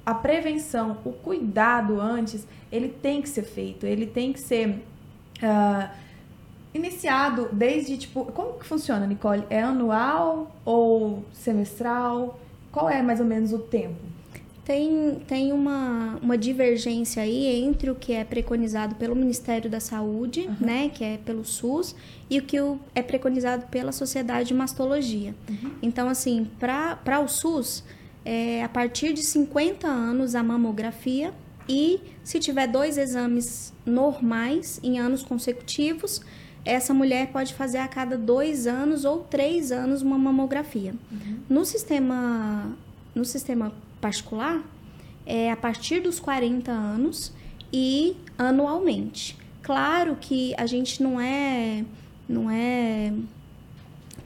[0.07, 4.83] a prevenção, o cuidado antes, ele tem que ser feito, ele tem que ser
[5.43, 5.91] uh,
[6.73, 9.45] iniciado desde, tipo, como que funciona, Nicole?
[9.51, 12.39] É anual ou semestral?
[12.71, 14.17] Qual é mais ou menos o tempo?
[14.67, 20.41] tem, tem uma, uma divergência aí entre o que é preconizado pelo Ministério da Saúde,
[20.41, 20.57] uhum.
[20.61, 21.95] né, que é pelo SUS,
[22.29, 22.57] e o que
[22.93, 25.37] é preconizado pela Sociedade de Mastologia.
[25.49, 25.71] Uhum.
[25.81, 27.85] Então, assim, para o SUS,
[28.29, 31.33] é a partir de 50 anos a mamografia
[31.69, 36.21] e se tiver dois exames normais em anos consecutivos,
[36.65, 40.93] essa mulher pode fazer a cada dois anos ou três anos uma mamografia.
[41.13, 41.39] Uhum.
[41.49, 42.77] No sistema
[43.15, 44.61] no sistema particular
[45.25, 47.33] é a partir dos 40 anos
[47.73, 49.39] e anualmente.
[49.63, 51.85] Claro que a gente não é
[52.29, 53.13] não é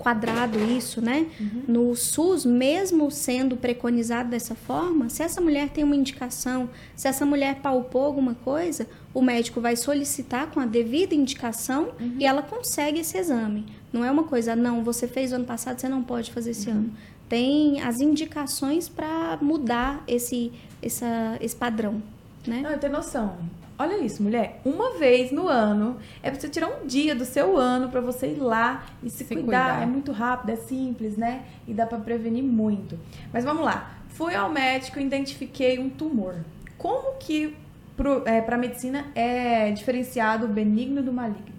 [0.01, 1.27] quadrado isso, né?
[1.39, 1.63] Uhum.
[1.69, 7.25] No SUS, mesmo sendo preconizado dessa forma, se essa mulher tem uma indicação, se essa
[7.25, 12.17] mulher palpou alguma coisa, o médico vai solicitar com a devida indicação uhum.
[12.19, 13.67] e ela consegue esse exame.
[13.93, 16.77] Não é uma coisa, não, você fez ano passado, você não pode fazer esse uhum.
[16.77, 16.93] ano
[17.31, 22.03] tem as indicações para mudar esse, essa, esse padrão,
[22.45, 22.61] né?
[22.61, 23.39] Não, eu tenho noção.
[23.81, 24.61] Olha isso, mulher.
[24.63, 28.27] Uma vez no ano é pra você tirar um dia do seu ano para você
[28.27, 29.69] ir lá e se, se cuidar.
[29.69, 29.83] cuidar.
[29.83, 31.45] É muito rápido, é simples, né?
[31.67, 32.99] E dá para prevenir muito.
[33.33, 33.99] Mas vamos lá.
[34.11, 36.45] Fui ao médico e identifiquei um tumor.
[36.77, 37.57] Como que
[37.97, 41.59] para é, medicina é diferenciado o benigno do maligno?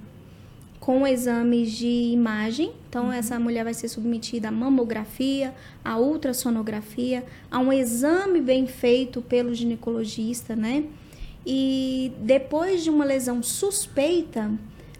[0.79, 2.71] com exames de imagem.
[2.89, 3.13] Então, uhum.
[3.13, 5.53] essa mulher vai ser submetida à mamografia,
[5.85, 10.85] à ultrassonografia, a um exame bem feito pelo ginecologista, né?
[11.45, 14.51] E depois de uma lesão suspeita,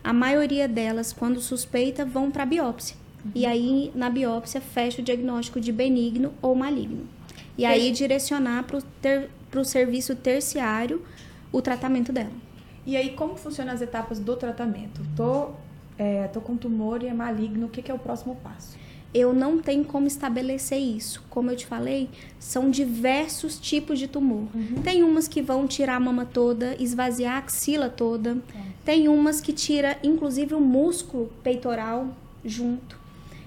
[0.04, 2.96] a maioria delas, quando suspeita, vão para a biópsia.
[3.24, 3.32] Uhum.
[3.36, 7.08] E aí, na biópsia, fecha o diagnóstico de benigno ou maligno.
[7.58, 9.30] E aí, direcionar para o ter,
[9.64, 11.04] serviço terciário
[11.52, 12.32] o tratamento dela.
[12.86, 15.02] E aí, como funcionam as etapas do tratamento?
[15.16, 15.52] Tô
[16.02, 18.76] é, tô com tumor e é maligno, o que, que é o próximo passo?
[19.13, 21.24] Eu não tenho como estabelecer isso.
[21.30, 24.47] Como eu te falei, são diversos tipos de tumor.
[24.54, 24.82] Uhum.
[24.84, 28.38] Tem umas que vão tirar a mama toda, esvaziar a axila toda.
[28.56, 28.60] É.
[28.86, 32.97] Tem umas que tira, inclusive, o músculo peitoral junto.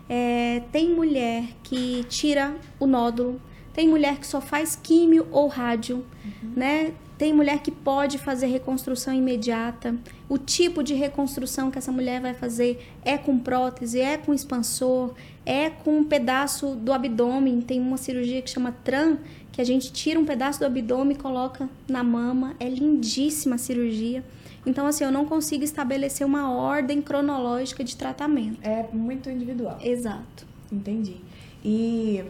[0.09, 3.41] É, tem mulher que tira o nódulo.
[3.73, 6.53] Tem mulher que só faz químio ou rádio, uhum.
[6.55, 6.93] né?
[7.17, 9.95] Tem mulher que pode fazer reconstrução imediata.
[10.29, 15.15] O tipo de reconstrução que essa mulher vai fazer é com prótese, é com expansor,
[15.47, 17.61] é com um pedaço do abdômen.
[17.61, 19.19] Tem uma cirurgia que chama TRAN,
[19.53, 22.57] que a gente tira um pedaço do abdômen e coloca na mama.
[22.59, 24.25] É lindíssima a cirurgia.
[24.67, 28.59] Então, assim, eu não consigo estabelecer uma ordem cronológica de tratamento.
[28.63, 29.79] É muito individual.
[29.81, 30.47] Exato.
[30.73, 31.19] Entendi.
[31.65, 32.25] E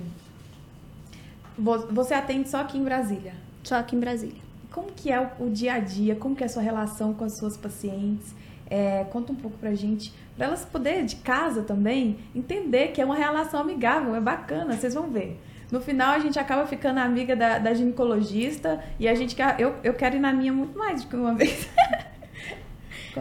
[1.57, 3.33] você atende só aqui em Brasília?
[3.63, 4.44] Só aqui em Brasília
[4.75, 7.39] como que é o, dia a dia, como que é a sua relação com as
[7.39, 8.35] suas pacientes.
[8.69, 13.05] É, conta um pouco pra gente, para elas poderem, de casa também, entender que é
[13.05, 15.41] uma relação amigável, é bacana, vocês vão ver.
[15.71, 19.77] No final, a gente acaba ficando amiga da, da ginecologista e a gente quer, eu,
[19.85, 21.69] eu quero ir na minha muito mais do que uma vez.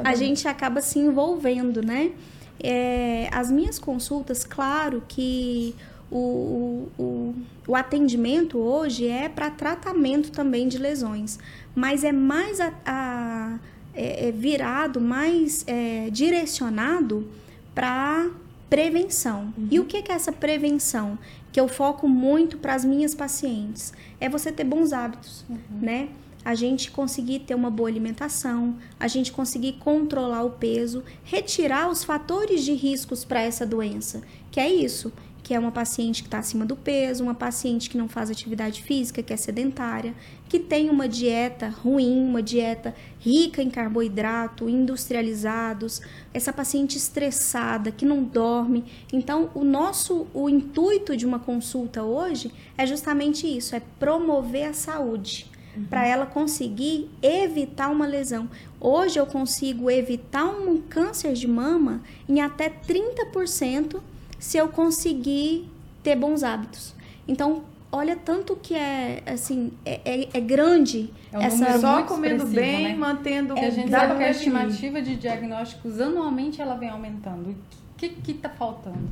[0.04, 2.13] a gente acaba se envolvendo, né?
[2.60, 5.76] É, as minhas consultas, claro que
[6.13, 7.36] o, o,
[7.67, 11.39] o atendimento hoje é para tratamento também de lesões,
[11.73, 13.60] mas é mais a, a
[13.95, 17.28] é, é virado, mais é, direcionado
[17.73, 18.30] para
[18.69, 19.54] prevenção.
[19.58, 19.67] Uhum.
[19.71, 21.17] E o que é essa prevenção?
[21.52, 23.93] Que eu foco muito para as minhas pacientes.
[24.19, 25.58] É você ter bons hábitos, uhum.
[25.82, 26.10] né?
[26.45, 32.04] A gente conseguir ter uma boa alimentação, a gente conseguir controlar o peso, retirar os
[32.04, 34.21] fatores de riscos para essa doença,
[34.52, 35.13] que é isso
[35.44, 38.82] que é uma paciente que está acima do peso, uma paciente que não faz atividade
[38.82, 40.16] física, que é sedentária,
[40.48, 46.02] que tem uma dieta ruim, uma dieta rica em carboidrato, industrializados,
[46.34, 48.86] essa paciente estressada, que não dorme.
[49.12, 54.74] Então, o nosso o intuito de uma consulta hoje é justamente isso, é promover a
[54.74, 55.52] saúde.
[55.76, 55.86] Uhum.
[55.86, 58.48] Para ela conseguir evitar uma lesão.
[58.80, 64.00] Hoje eu consigo evitar um câncer de mama em até 30%
[64.44, 65.70] se eu conseguir
[66.04, 66.94] ter bons hábitos.
[67.26, 71.80] Então, olha tanto que é, assim, é, é, é grande É um essa...
[71.80, 72.94] Só comendo bem, né?
[72.94, 73.54] mantendo.
[73.54, 74.36] Porque a gente sabe que a prevenir.
[74.36, 77.52] estimativa de diagnósticos anualmente ela vem aumentando.
[77.52, 77.56] O
[77.96, 79.10] que que tá faltando?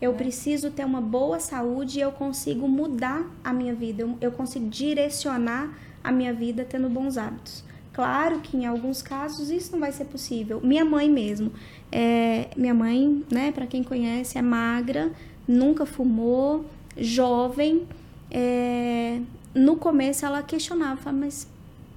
[0.00, 4.02] Eu preciso ter uma boa saúde e eu consigo mudar a minha vida.
[4.02, 7.62] Eu, eu consigo direcionar a minha vida tendo bons hábitos.
[7.92, 10.60] Claro que em alguns casos isso não vai ser possível.
[10.62, 11.52] Minha mãe mesmo.
[11.90, 15.12] É, minha mãe, né, para quem conhece, é magra,
[15.46, 16.64] nunca fumou,
[16.96, 17.86] jovem.
[18.30, 19.20] É,
[19.54, 21.46] no começo ela questionava, mas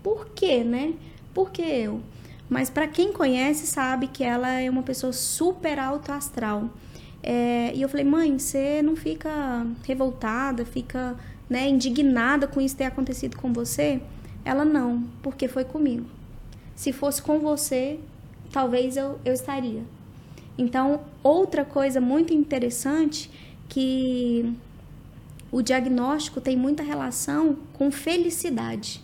[0.03, 0.93] por que, né?
[1.33, 2.01] Por que eu?
[2.49, 6.69] Mas para quem conhece sabe que ela é uma pessoa super alto astral.
[7.23, 11.15] É, e eu falei, mãe, você não fica revoltada, fica
[11.49, 14.01] né, indignada com isso ter acontecido com você?
[14.45, 16.05] Ela não, porque foi comigo.
[16.75, 17.99] Se fosse com você,
[18.51, 19.83] talvez eu, eu estaria.
[20.57, 23.29] Então, outra coisa muito interessante
[23.67, 24.53] que
[25.51, 29.03] o diagnóstico tem muita relação com felicidade.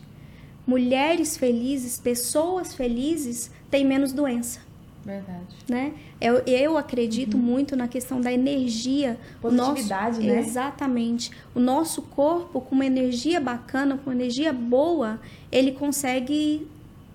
[0.65, 4.70] Mulheres felizes, pessoas felizes têm menos doença
[5.03, 5.55] Verdade.
[5.67, 5.93] né?
[6.19, 9.17] Eu, eu acredito muito na questão da energia.
[9.41, 10.39] Positividade, nosso, né?
[10.39, 11.31] Exatamente.
[11.55, 15.19] O nosso corpo, com uma energia bacana, com uma energia boa,
[15.51, 16.67] ele consegue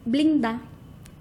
[0.04, 0.60] blindar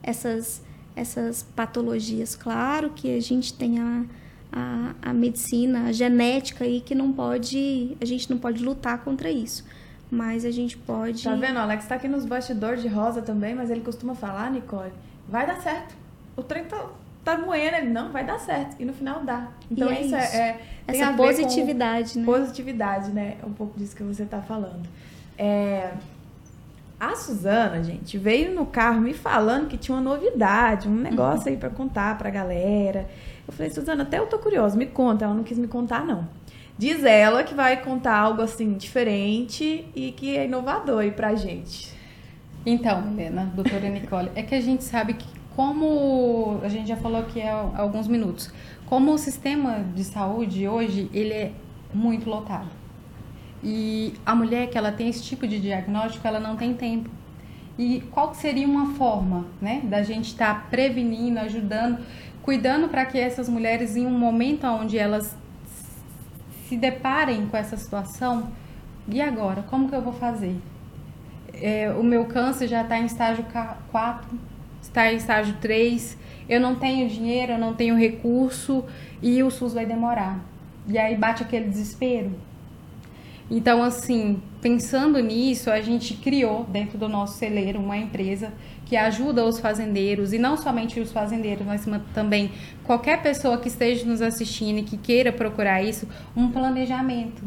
[0.02, 0.62] essas,
[0.96, 2.36] essas patologias.
[2.36, 4.04] Claro que a gente tem a,
[4.52, 9.30] a, a medicina, a genética aí que não pode, a gente não pode lutar contra
[9.30, 9.64] isso.
[10.10, 11.24] Mas a gente pode.
[11.24, 11.58] Tá vendo?
[11.58, 14.92] O Alex tá aqui nos bastidores de rosa também, mas ele costuma falar, Nicole,
[15.28, 16.05] vai dar certo.
[16.38, 16.86] O trem tá,
[17.24, 18.76] tá moendo, ele não, vai dar certo.
[18.80, 19.48] E no final dá.
[19.72, 22.26] Então E é isso, é, é- Essa positividade, né?
[22.26, 23.38] Positividade, né?
[23.42, 24.88] É um pouco disso que você tá falando.
[25.38, 25.92] É,
[27.00, 31.58] A Suzana, gente, veio no carro me falando que tinha uma novidade, um negócio aí
[31.58, 33.08] pra contar pra galera.
[33.46, 35.26] Eu falei, Suzana, até eu tô curiosa, me conta.
[35.26, 36.28] Ela não quis me contar, não.
[36.78, 41.94] Diz ela que vai contar algo assim diferente e que é inovador aí pra gente.
[42.66, 47.22] Então, Helena, doutora Nicole, é que a gente sabe que como a gente já falou
[47.22, 48.52] aqui há alguns minutos,
[48.86, 51.52] como o sistema de saúde hoje, ele é
[51.94, 52.70] muito lotado.
[53.64, 57.10] E a mulher que ela tem esse tipo de diagnóstico, ela não tem tempo.
[57.78, 62.00] E qual seria uma forma, né, da gente estar prevenindo, ajudando,
[62.44, 65.36] cuidando para que essas mulheres, em um momento onde elas
[66.68, 68.50] se deparem com essa situação,
[69.08, 70.56] e agora, como que eu vou fazer?
[71.54, 73.46] É, o meu câncer já está em estágio
[73.92, 74.40] 4,
[74.86, 76.18] está em estágio 3,
[76.48, 78.84] eu não tenho dinheiro, eu não tenho recurso
[79.22, 80.44] e o SUS vai demorar.
[80.88, 82.32] E aí bate aquele desespero.
[83.50, 88.52] Então, assim, pensando nisso, a gente criou dentro do nosso celeiro uma empresa
[88.86, 92.52] que ajuda os fazendeiros, e não somente os fazendeiros, mas também
[92.84, 97.44] qualquer pessoa que esteja nos assistindo e que queira procurar isso, um planejamento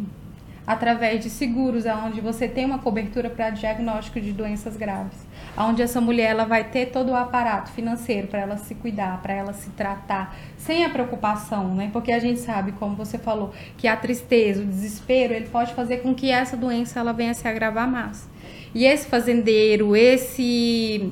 [0.68, 5.26] através de seguros, aonde você tem uma cobertura para diagnóstico de doenças graves,
[5.56, 9.32] aonde essa mulher ela vai ter todo o aparato financeiro para ela se cuidar, para
[9.32, 11.88] ela se tratar, sem a preocupação, né?
[11.90, 16.02] Porque a gente sabe, como você falou, que a tristeza, o desespero, ele pode fazer
[16.02, 18.28] com que essa doença ela venha a se agravar mais.
[18.74, 21.10] E esse fazendeiro, esse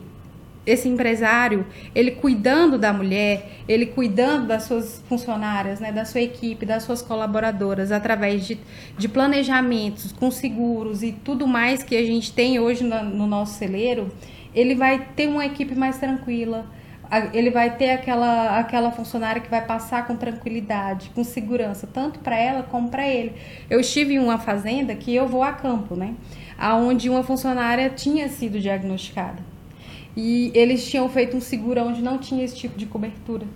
[0.66, 6.66] esse empresário, ele cuidando da mulher, ele cuidando das suas funcionárias, né, da sua equipe,
[6.66, 8.58] das suas colaboradoras, através de,
[8.98, 13.54] de planejamentos, com seguros e tudo mais que a gente tem hoje no, no nosso
[13.54, 14.10] celeiro,
[14.52, 16.66] ele vai ter uma equipe mais tranquila,
[17.32, 22.36] ele vai ter aquela, aquela funcionária que vai passar com tranquilidade, com segurança, tanto para
[22.36, 23.32] ela como para ele.
[23.70, 26.14] Eu estive em uma fazenda que eu vou a campo, né?
[26.58, 29.55] Aonde uma funcionária tinha sido diagnosticada.
[30.16, 33.46] E eles tinham feito um seguro onde não tinha esse tipo de cobertura.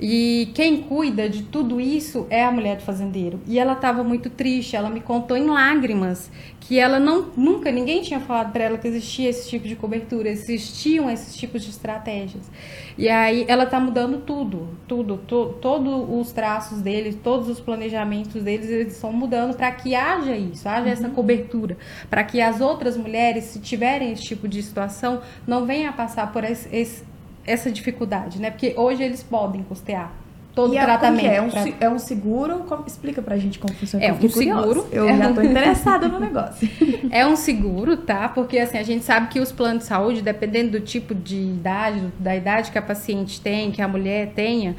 [0.00, 3.40] E quem cuida de tudo isso é a mulher do fazendeiro.
[3.46, 8.02] E ela estava muito triste, ela me contou em lágrimas que ela não nunca ninguém
[8.02, 12.50] tinha falado para ela que existia esse tipo de cobertura, existiam esses tipos de estratégias.
[12.96, 18.42] E aí ela tá mudando tudo, tudo, to, todos os traços deles, todos os planejamentos
[18.42, 21.76] deles, eles estão mudando para que haja isso, haja essa cobertura,
[22.08, 26.32] para que as outras mulheres, se tiverem esse tipo de situação, não venham a passar
[26.32, 27.11] por esse, esse
[27.46, 28.50] essa dificuldade, né?
[28.50, 30.12] Porque hoje eles podem custear
[30.54, 31.26] todo e o como tratamento.
[31.26, 31.36] é?
[31.36, 32.58] É um, pra- é um seguro?
[32.68, 34.04] Como- explica pra gente como funciona.
[34.04, 34.86] É um seguro.
[34.92, 36.68] Eu É já um- tô interessada no negócio.
[37.10, 38.28] É um seguro, tá?
[38.28, 42.12] Porque assim, a gente sabe que os planos de saúde, dependendo do tipo de idade,
[42.18, 44.76] da idade que a paciente tem, que a mulher tenha,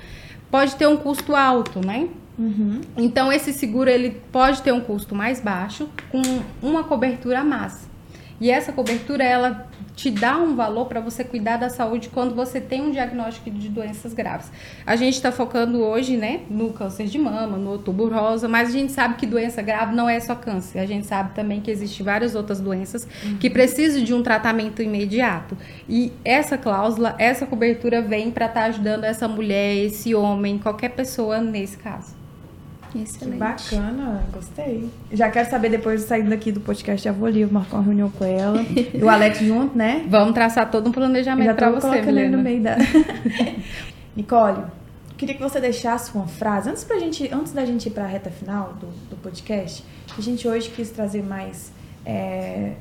[0.50, 2.08] pode ter um custo alto, né?
[2.98, 6.22] Então esse seguro ele pode ter um custo mais baixo com
[6.62, 7.88] uma cobertura a mais.
[8.44, 12.60] E essa cobertura, ela te dá um valor para você cuidar da saúde quando você
[12.60, 14.52] tem um diagnóstico de doenças graves.
[14.86, 18.72] A gente está focando hoje, né, no câncer de mama, no outubro rosa, mas a
[18.74, 20.80] gente sabe que doença grave não é só câncer.
[20.80, 23.38] A gente sabe também que existem várias outras doenças uhum.
[23.38, 25.58] que precisam de um tratamento imediato.
[25.88, 30.90] E essa cláusula, essa cobertura vem para estar tá ajudando essa mulher, esse homem, qualquer
[30.90, 32.23] pessoa nesse caso.
[32.96, 33.34] Excelente.
[33.34, 34.90] Que bacana, gostei.
[35.12, 38.10] Já quero saber depois de sair daqui do podcast, já vou ali marcar uma reunião
[38.10, 38.62] com ela.
[38.94, 40.06] e o Alex junto, né?
[40.08, 42.38] Vamos traçar todo um planejamento para você, Milena.
[42.38, 42.78] no meio da...
[44.16, 44.64] Nicole,
[45.18, 48.08] queria que você deixasse uma frase antes pra gente, antes da gente ir para a
[48.08, 49.84] reta final do, do podcast.
[50.16, 51.72] A gente hoje quis trazer mais
[52.06, 52.74] é,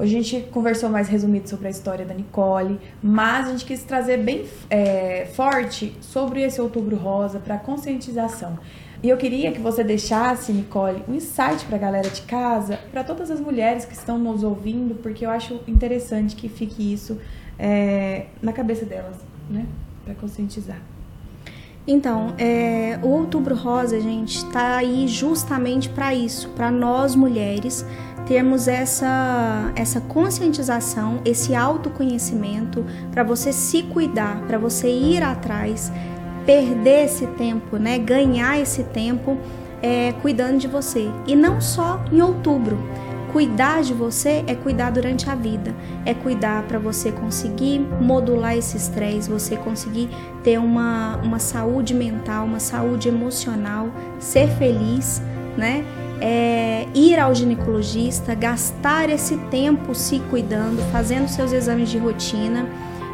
[0.00, 3.82] Hoje a gente conversou mais resumido sobre a história da Nicole, mas a gente quis
[3.82, 8.56] trazer bem é, forte sobre esse Outubro Rosa para conscientização.
[9.02, 13.04] E eu queria que você deixasse, Nicole, um insight para a galera de casa, para
[13.04, 17.18] todas as mulheres que estão nos ouvindo, porque eu acho interessante que fique isso
[17.58, 19.16] é, na cabeça delas,
[19.48, 19.66] né?
[20.04, 20.80] Para conscientizar.
[21.86, 27.86] Então, é, o Outubro Rosa, gente, está aí justamente para isso, para nós mulheres
[28.26, 35.90] termos essa, essa conscientização, esse autoconhecimento, para você se cuidar, para você ir atrás
[36.48, 37.98] perder esse tempo, né?
[37.98, 39.36] Ganhar esse tempo
[39.82, 41.10] é, cuidando de você.
[41.26, 42.78] E não só em outubro.
[43.30, 45.74] Cuidar de você é cuidar durante a vida,
[46.06, 50.08] é cuidar para você conseguir modular esse estresse, você conseguir
[50.42, 55.20] ter uma, uma saúde mental, uma saúde emocional, ser feliz,
[55.58, 55.84] né?
[56.22, 62.66] É, ir ao ginecologista, gastar esse tempo se cuidando, fazendo seus exames de rotina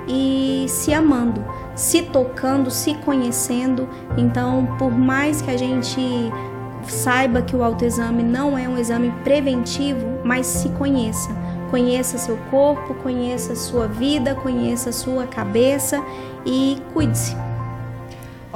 [0.06, 1.44] e se amando
[1.74, 3.88] se tocando, se conhecendo.
[4.16, 6.00] Então, por mais que a gente
[6.86, 11.30] saiba que o autoexame não é um exame preventivo, mas se conheça.
[11.70, 16.02] Conheça seu corpo, conheça sua vida, conheça sua cabeça
[16.44, 17.34] e cuide-se.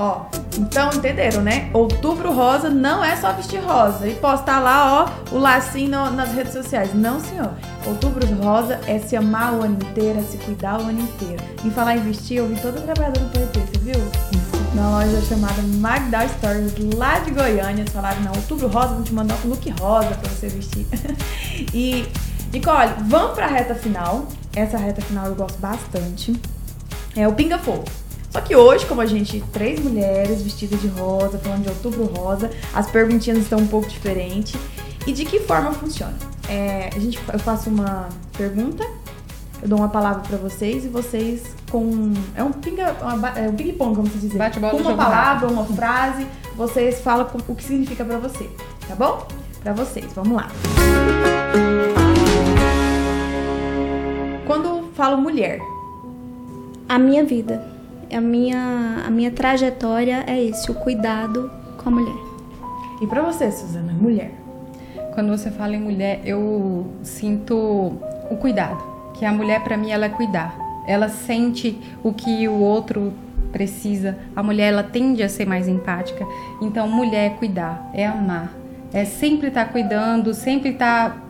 [0.00, 0.26] Ó,
[0.56, 1.70] então entenderam, né?
[1.74, 6.32] Outubro rosa não é só vestir rosa e postar lá, ó, o lacinho no, nas
[6.32, 6.94] redes sociais.
[6.94, 7.50] Não, senhor.
[7.84, 11.42] Outubro rosa é se amar o ano inteiro, é se cuidar o ano inteiro.
[11.64, 14.00] Em falar em vestir, eu vi toda trabalhadora do PET, você viu?
[14.72, 19.14] Na loja chamada Magda Stories, lá de Goiânia, eles falaram, não, outubro rosa, vamos te
[19.14, 20.86] mandar um look rosa pra você vestir.
[21.74, 22.06] e,
[22.52, 24.28] Nicole, vamos pra reta final.
[24.54, 26.40] Essa reta final eu gosto bastante.
[27.16, 27.84] É o Pinga Fogo.
[28.30, 32.50] Só que hoje, como a gente, três mulheres vestidas de rosa, falando de outubro rosa,
[32.74, 34.54] as perguntinhas estão um pouco diferentes.
[35.06, 36.14] E de que forma funciona?
[36.48, 38.84] É, a gente, eu faço uma pergunta,
[39.62, 42.12] eu dou uma palavra para vocês e vocês com.
[42.34, 44.36] É um pinga, uma, é um ping-pong, como se dizer.
[44.36, 48.50] Bate com uma palavra, uma frase, vocês falam o que significa para você,
[48.86, 49.26] tá bom?
[49.62, 50.48] Para vocês, vamos lá.
[54.46, 55.60] Quando falo mulher,
[56.88, 57.77] a minha vida
[58.12, 62.16] a minha, a minha trajetória é esse, o cuidado com a mulher.
[63.00, 64.32] E para você, Suzana, mulher?
[65.14, 67.54] Quando você fala em mulher, eu sinto
[68.30, 68.82] o cuidado,
[69.14, 70.56] que a mulher para mim ela é cuidar.
[70.86, 73.12] Ela sente o que o outro
[73.52, 74.16] precisa.
[74.34, 76.26] A mulher ela tende a ser mais empática.
[76.60, 78.52] Então, mulher é cuidar, é amar,
[78.92, 81.27] é sempre estar tá cuidando, sempre estar tá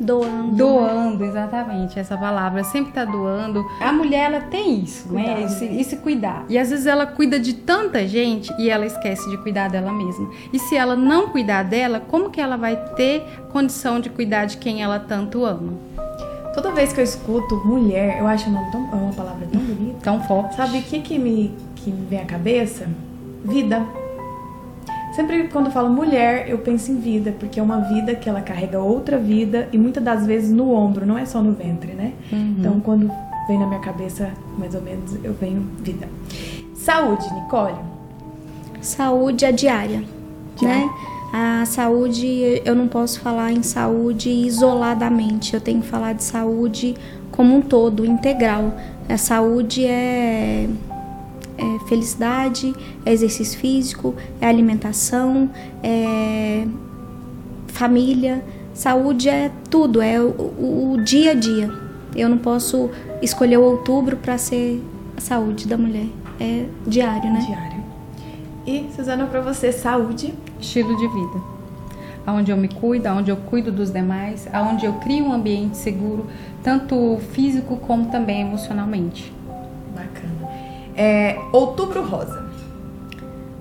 [0.00, 0.52] Doando.
[0.52, 0.56] Né?
[0.56, 2.64] Doando, exatamente, essa palavra.
[2.64, 3.64] Sempre tá doando.
[3.80, 5.22] A mulher, ela tem isso, né?
[5.22, 5.40] Cuidado.
[5.40, 5.46] né?
[5.46, 6.44] Esse, esse cuidar.
[6.48, 10.30] E às vezes ela cuida de tanta gente e ela esquece de cuidar dela mesma.
[10.52, 13.22] E se ela não cuidar dela, como que ela vai ter
[13.52, 15.72] condição de cuidar de quem ela tanto ama?
[16.54, 19.98] Toda vez que eu escuto mulher, eu acho uma, tão, uma palavra tão bonita.
[20.02, 20.54] Tão forte.
[20.54, 22.88] Sabe o que, que, me, que me vem à cabeça?
[23.44, 23.84] Vida
[25.14, 28.40] Sempre quando eu falo mulher, eu penso em vida, porque é uma vida que ela
[28.40, 32.12] carrega outra vida e muitas das vezes no ombro, não é só no ventre, né?
[32.32, 32.56] Uhum.
[32.58, 33.08] Então, quando
[33.46, 36.08] vem na minha cabeça, mais ou menos, eu venho vida.
[36.74, 37.76] Saúde, Nicole.
[38.80, 40.02] Saúde é diária,
[40.56, 40.86] diária.
[40.86, 40.90] né?
[41.32, 46.94] A saúde, eu não posso falar em saúde isoladamente, eu tenho que falar de saúde
[47.30, 48.74] como um todo, integral.
[49.08, 50.68] A saúde é
[51.56, 52.74] é felicidade,
[53.04, 55.50] é exercício físico, é alimentação,
[55.82, 56.66] é
[57.68, 58.44] família.
[58.72, 61.70] Saúde é tudo, é o, o, o dia a dia.
[62.14, 62.90] Eu não posso
[63.22, 64.82] escolher o outubro para ser
[65.16, 66.06] a saúde da mulher.
[66.40, 67.40] É diário, né?
[67.46, 67.84] Diário.
[68.66, 70.34] E, Suzana, para você, saúde?
[70.60, 71.54] Estilo de vida.
[72.26, 76.26] Onde eu me cuido, onde eu cuido dos demais, onde eu crio um ambiente seguro,
[76.62, 79.30] tanto físico como também emocionalmente.
[80.96, 82.44] É, outubro Rosa.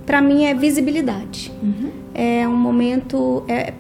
[0.05, 1.51] Para mim é visibilidade.
[1.61, 1.89] Uhum.
[2.13, 3.73] É um momento, é,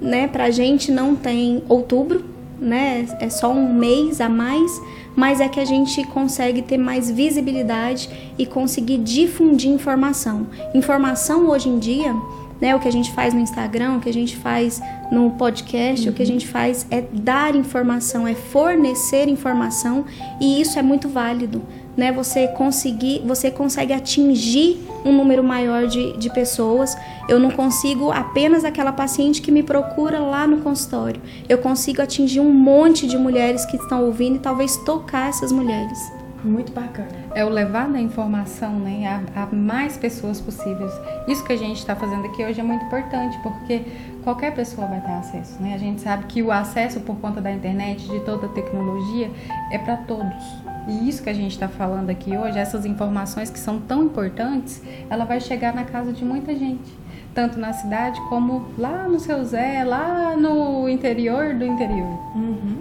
[0.00, 0.26] né?
[0.28, 2.24] Pra gente não tem outubro,
[2.60, 3.06] né?
[3.20, 4.70] É só um mês a mais,
[5.14, 10.48] mas é que a gente consegue ter mais visibilidade e conseguir difundir informação.
[10.74, 12.14] Informação hoje em dia,
[12.60, 12.74] né?
[12.74, 16.12] O que a gente faz no Instagram, o que a gente faz no podcast, uhum.
[16.12, 16.32] o que a uhum.
[16.32, 20.04] gente faz é dar informação, é fornecer informação
[20.40, 21.62] e isso é muito válido
[21.98, 26.96] né, você conseguir, você consegue atingir um número maior de, de pessoas.
[27.28, 31.20] Eu não consigo apenas aquela paciente que me procura lá no consultório.
[31.48, 35.98] Eu consigo atingir um monte de mulheres que estão ouvindo e talvez tocar essas mulheres.
[36.44, 37.08] Muito bacana.
[37.34, 40.92] É o levar da informação né, a, a mais pessoas possíveis.
[41.26, 43.82] Isso que a gente está fazendo aqui hoje é muito importante, porque
[44.22, 45.60] qualquer pessoa vai ter acesso.
[45.60, 45.74] Né?
[45.74, 49.28] A gente sabe que o acesso por conta da internet, de toda a tecnologia,
[49.72, 50.67] é para todos.
[50.88, 54.82] E isso que a gente está falando aqui hoje, essas informações que são tão importantes,
[55.10, 56.98] ela vai chegar na casa de muita gente.
[57.34, 62.18] Tanto na cidade como lá no seu Zé, lá no interior do interior.
[62.34, 62.78] Uhum.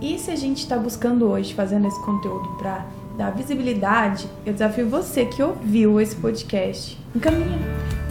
[0.00, 2.86] E se a gente está buscando hoje, fazendo esse conteúdo para
[3.18, 7.58] dar visibilidade, eu desafio você que ouviu esse podcast, encaminha.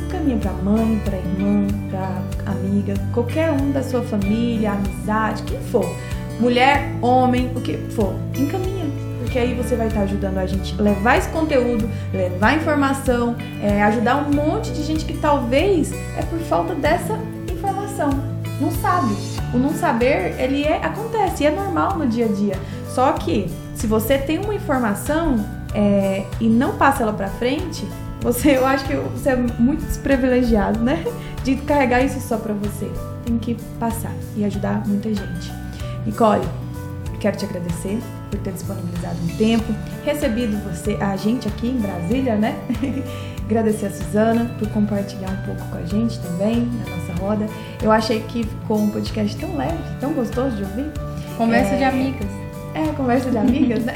[0.05, 5.85] Encaminha para mãe, para irmã, para amiga, qualquer um da sua família, amizade, quem for.
[6.39, 8.13] Mulher, homem, o que for.
[8.37, 9.00] Encaminha
[9.31, 14.17] porque aí você vai estar ajudando a gente levar esse conteúdo, levar informação, é, ajudar
[14.17, 17.17] um monte de gente que talvez é por falta dessa
[17.49, 18.09] informação,
[18.59, 19.15] não sabe.
[19.53, 22.59] O não saber, ele é, acontece, e é normal no dia a dia.
[22.89, 25.37] Só que se você tem uma informação
[25.73, 27.87] é, e não passa ela para frente,
[28.19, 31.05] você, eu acho que você é muito desprivilegiado, né?
[31.41, 32.91] De carregar isso só para você.
[33.25, 35.53] Tem que passar e ajudar muita gente.
[36.05, 36.45] Nicole,
[37.21, 37.97] quero te agradecer
[38.31, 39.73] por ter disponibilizado um tempo,
[40.05, 42.55] recebido você, a gente aqui em Brasília, né?
[43.45, 47.45] Agradecer a Suzana por compartilhar um pouco com a gente também na nossa roda.
[47.83, 50.89] Eu achei que ficou um podcast tão leve, tão gostoso de ouvir.
[51.37, 51.77] Conversa é...
[51.77, 52.27] de amigas.
[52.73, 53.95] É, conversa de amigas, né?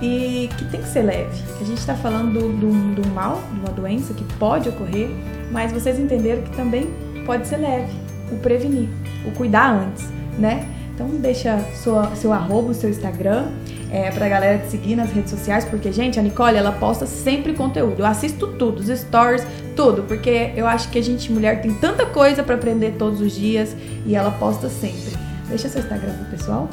[0.00, 1.42] e que tem que ser leve.
[1.60, 5.10] A gente está falando do, do, do mal, de uma doença que pode ocorrer,
[5.50, 6.88] mas vocês entenderam que também
[7.26, 7.92] pode ser leve.
[8.32, 8.88] O prevenir,
[9.26, 10.66] o cuidar antes, né?
[10.94, 13.48] Então deixa sua, seu arroba, seu Instagram,
[13.90, 17.52] é, pra galera te seguir nas redes sociais, porque, gente, a Nicole, ela posta sempre
[17.52, 18.00] conteúdo.
[18.00, 22.06] Eu assisto tudo, os stories, tudo, porque eu acho que a gente, mulher, tem tanta
[22.06, 23.76] coisa para aprender todos os dias
[24.06, 25.12] e ela posta sempre.
[25.48, 26.68] Deixa seu Instagram pro pessoal.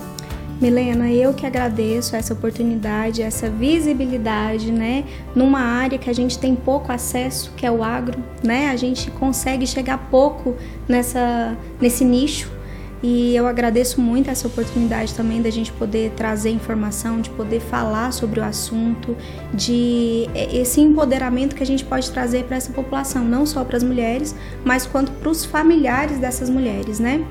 [0.61, 5.03] Milena, eu que agradeço essa oportunidade, essa visibilidade, né,
[5.33, 8.69] numa área que a gente tem pouco acesso, que é o agro, né?
[8.69, 10.55] A gente consegue chegar pouco
[10.87, 12.60] nessa nesse nicho
[13.03, 18.13] e eu agradeço muito essa oportunidade também da gente poder trazer informação, de poder falar
[18.13, 19.17] sobre o assunto,
[19.53, 23.83] de esse empoderamento que a gente pode trazer para essa população, não só para as
[23.83, 27.25] mulheres, mas quanto para os familiares dessas mulheres, né?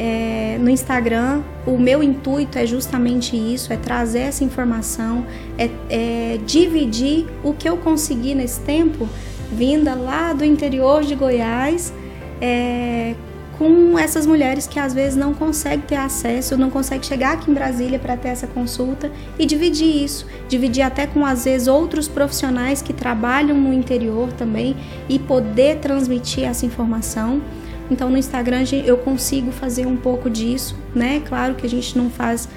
[0.00, 5.26] É, no Instagram, o meu intuito é justamente isso: é trazer essa informação,
[5.58, 9.08] é, é dividir o que eu consegui nesse tempo,
[9.50, 11.92] vinda lá do interior de Goiás,
[12.40, 13.16] é,
[13.58, 17.54] com essas mulheres que às vezes não conseguem ter acesso, não conseguem chegar aqui em
[17.54, 22.80] Brasília para ter essa consulta e dividir isso, dividir até com às vezes outros profissionais
[22.80, 24.76] que trabalham no interior também
[25.08, 27.42] e poder transmitir essa informação.
[27.90, 31.20] Então no Instagram eu consigo fazer um pouco disso, né?
[31.26, 32.48] Claro que a gente não faz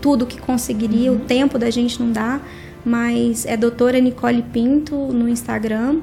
[0.00, 1.18] tudo o que conseguiria, uhum.
[1.18, 2.40] o tempo da gente não dá,
[2.84, 5.96] mas é doutora Nicole Pinto no Instagram.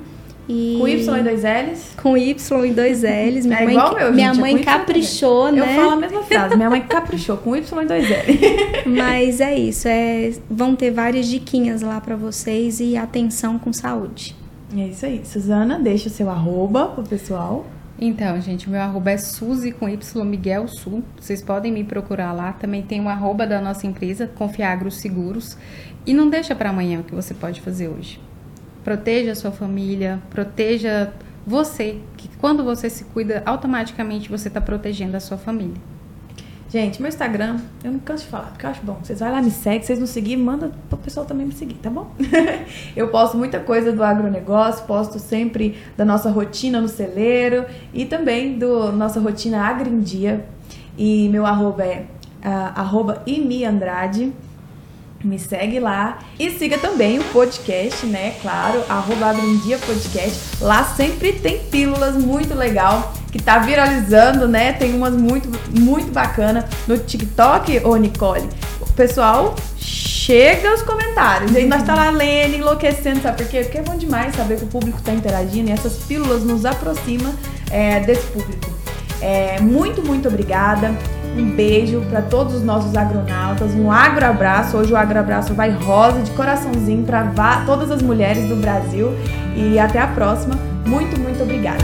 [0.47, 0.77] E...
[0.79, 1.93] Com Y e dois L's?
[2.01, 3.45] Com Y e dois L's.
[3.45, 5.61] Minha é mãe, igual eu, Minha gente, é mãe é caprichou, né?
[5.61, 6.55] Eu falo a mesma frase.
[6.55, 8.85] Minha mãe caprichou com Y e dois L's.
[8.85, 9.87] Mas é isso.
[9.87, 14.35] É, vão ter várias diquinhas lá para vocês e atenção com saúde.
[14.75, 15.21] É isso aí.
[15.23, 17.65] Suzana, deixa o seu arroba pro pessoal.
[17.99, 21.03] Então, gente, meu arroba é Suzy com Y Miguel Sul.
[21.19, 22.51] Vocês podem me procurar lá.
[22.53, 25.57] Também tem o arroba da nossa empresa, Confiagro Seguros.
[26.05, 28.19] E não deixa para amanhã o que você pode fazer hoje.
[28.84, 31.13] Proteja a sua família, proteja
[31.45, 35.81] você, que quando você se cuida, automaticamente você está protegendo a sua família.
[36.73, 38.97] Gente, meu Instagram, eu não canso de falar, porque eu acho bom.
[39.03, 41.88] Vocês vão lá, me seguem, vocês não seguir, manda pro pessoal também me seguir, tá
[41.88, 42.11] bom?
[42.97, 48.57] eu posto muita coisa do agronegócio, posto sempre da nossa rotina no celeiro e também
[48.57, 50.43] do nossa rotina agrindia.
[50.97, 52.07] E meu arroba é
[52.43, 54.34] uh, arroba Imi Andrade.
[55.24, 58.36] Me segue lá e siga também o podcast, né?
[58.41, 60.57] Claro, arroba Agrondia Podcast.
[60.59, 64.74] Lá sempre tem pílulas muito legal que tá viralizando, né?
[64.74, 65.49] Tem umas muito,
[65.80, 68.49] muito bacana no TikTok, ô Nicole.
[68.95, 71.51] Pessoal chega os comentários.
[71.51, 73.61] E aí nós tá lá lendo, enlouquecendo, sabe por quê?
[73.61, 77.34] Porque é bom demais saber que o público tá interagindo e essas pílulas nos aproximam
[77.71, 78.71] é, desse público.
[79.19, 80.93] É, muito, muito obrigada.
[81.36, 84.77] Um beijo para todos os nossos agronautas, um agroabraço.
[84.77, 89.09] Hoje o agroabraço vai rosa de coraçãozinho para todas as mulheres do Brasil
[89.55, 90.55] e até a próxima.
[90.86, 91.84] Muito, muito obrigada.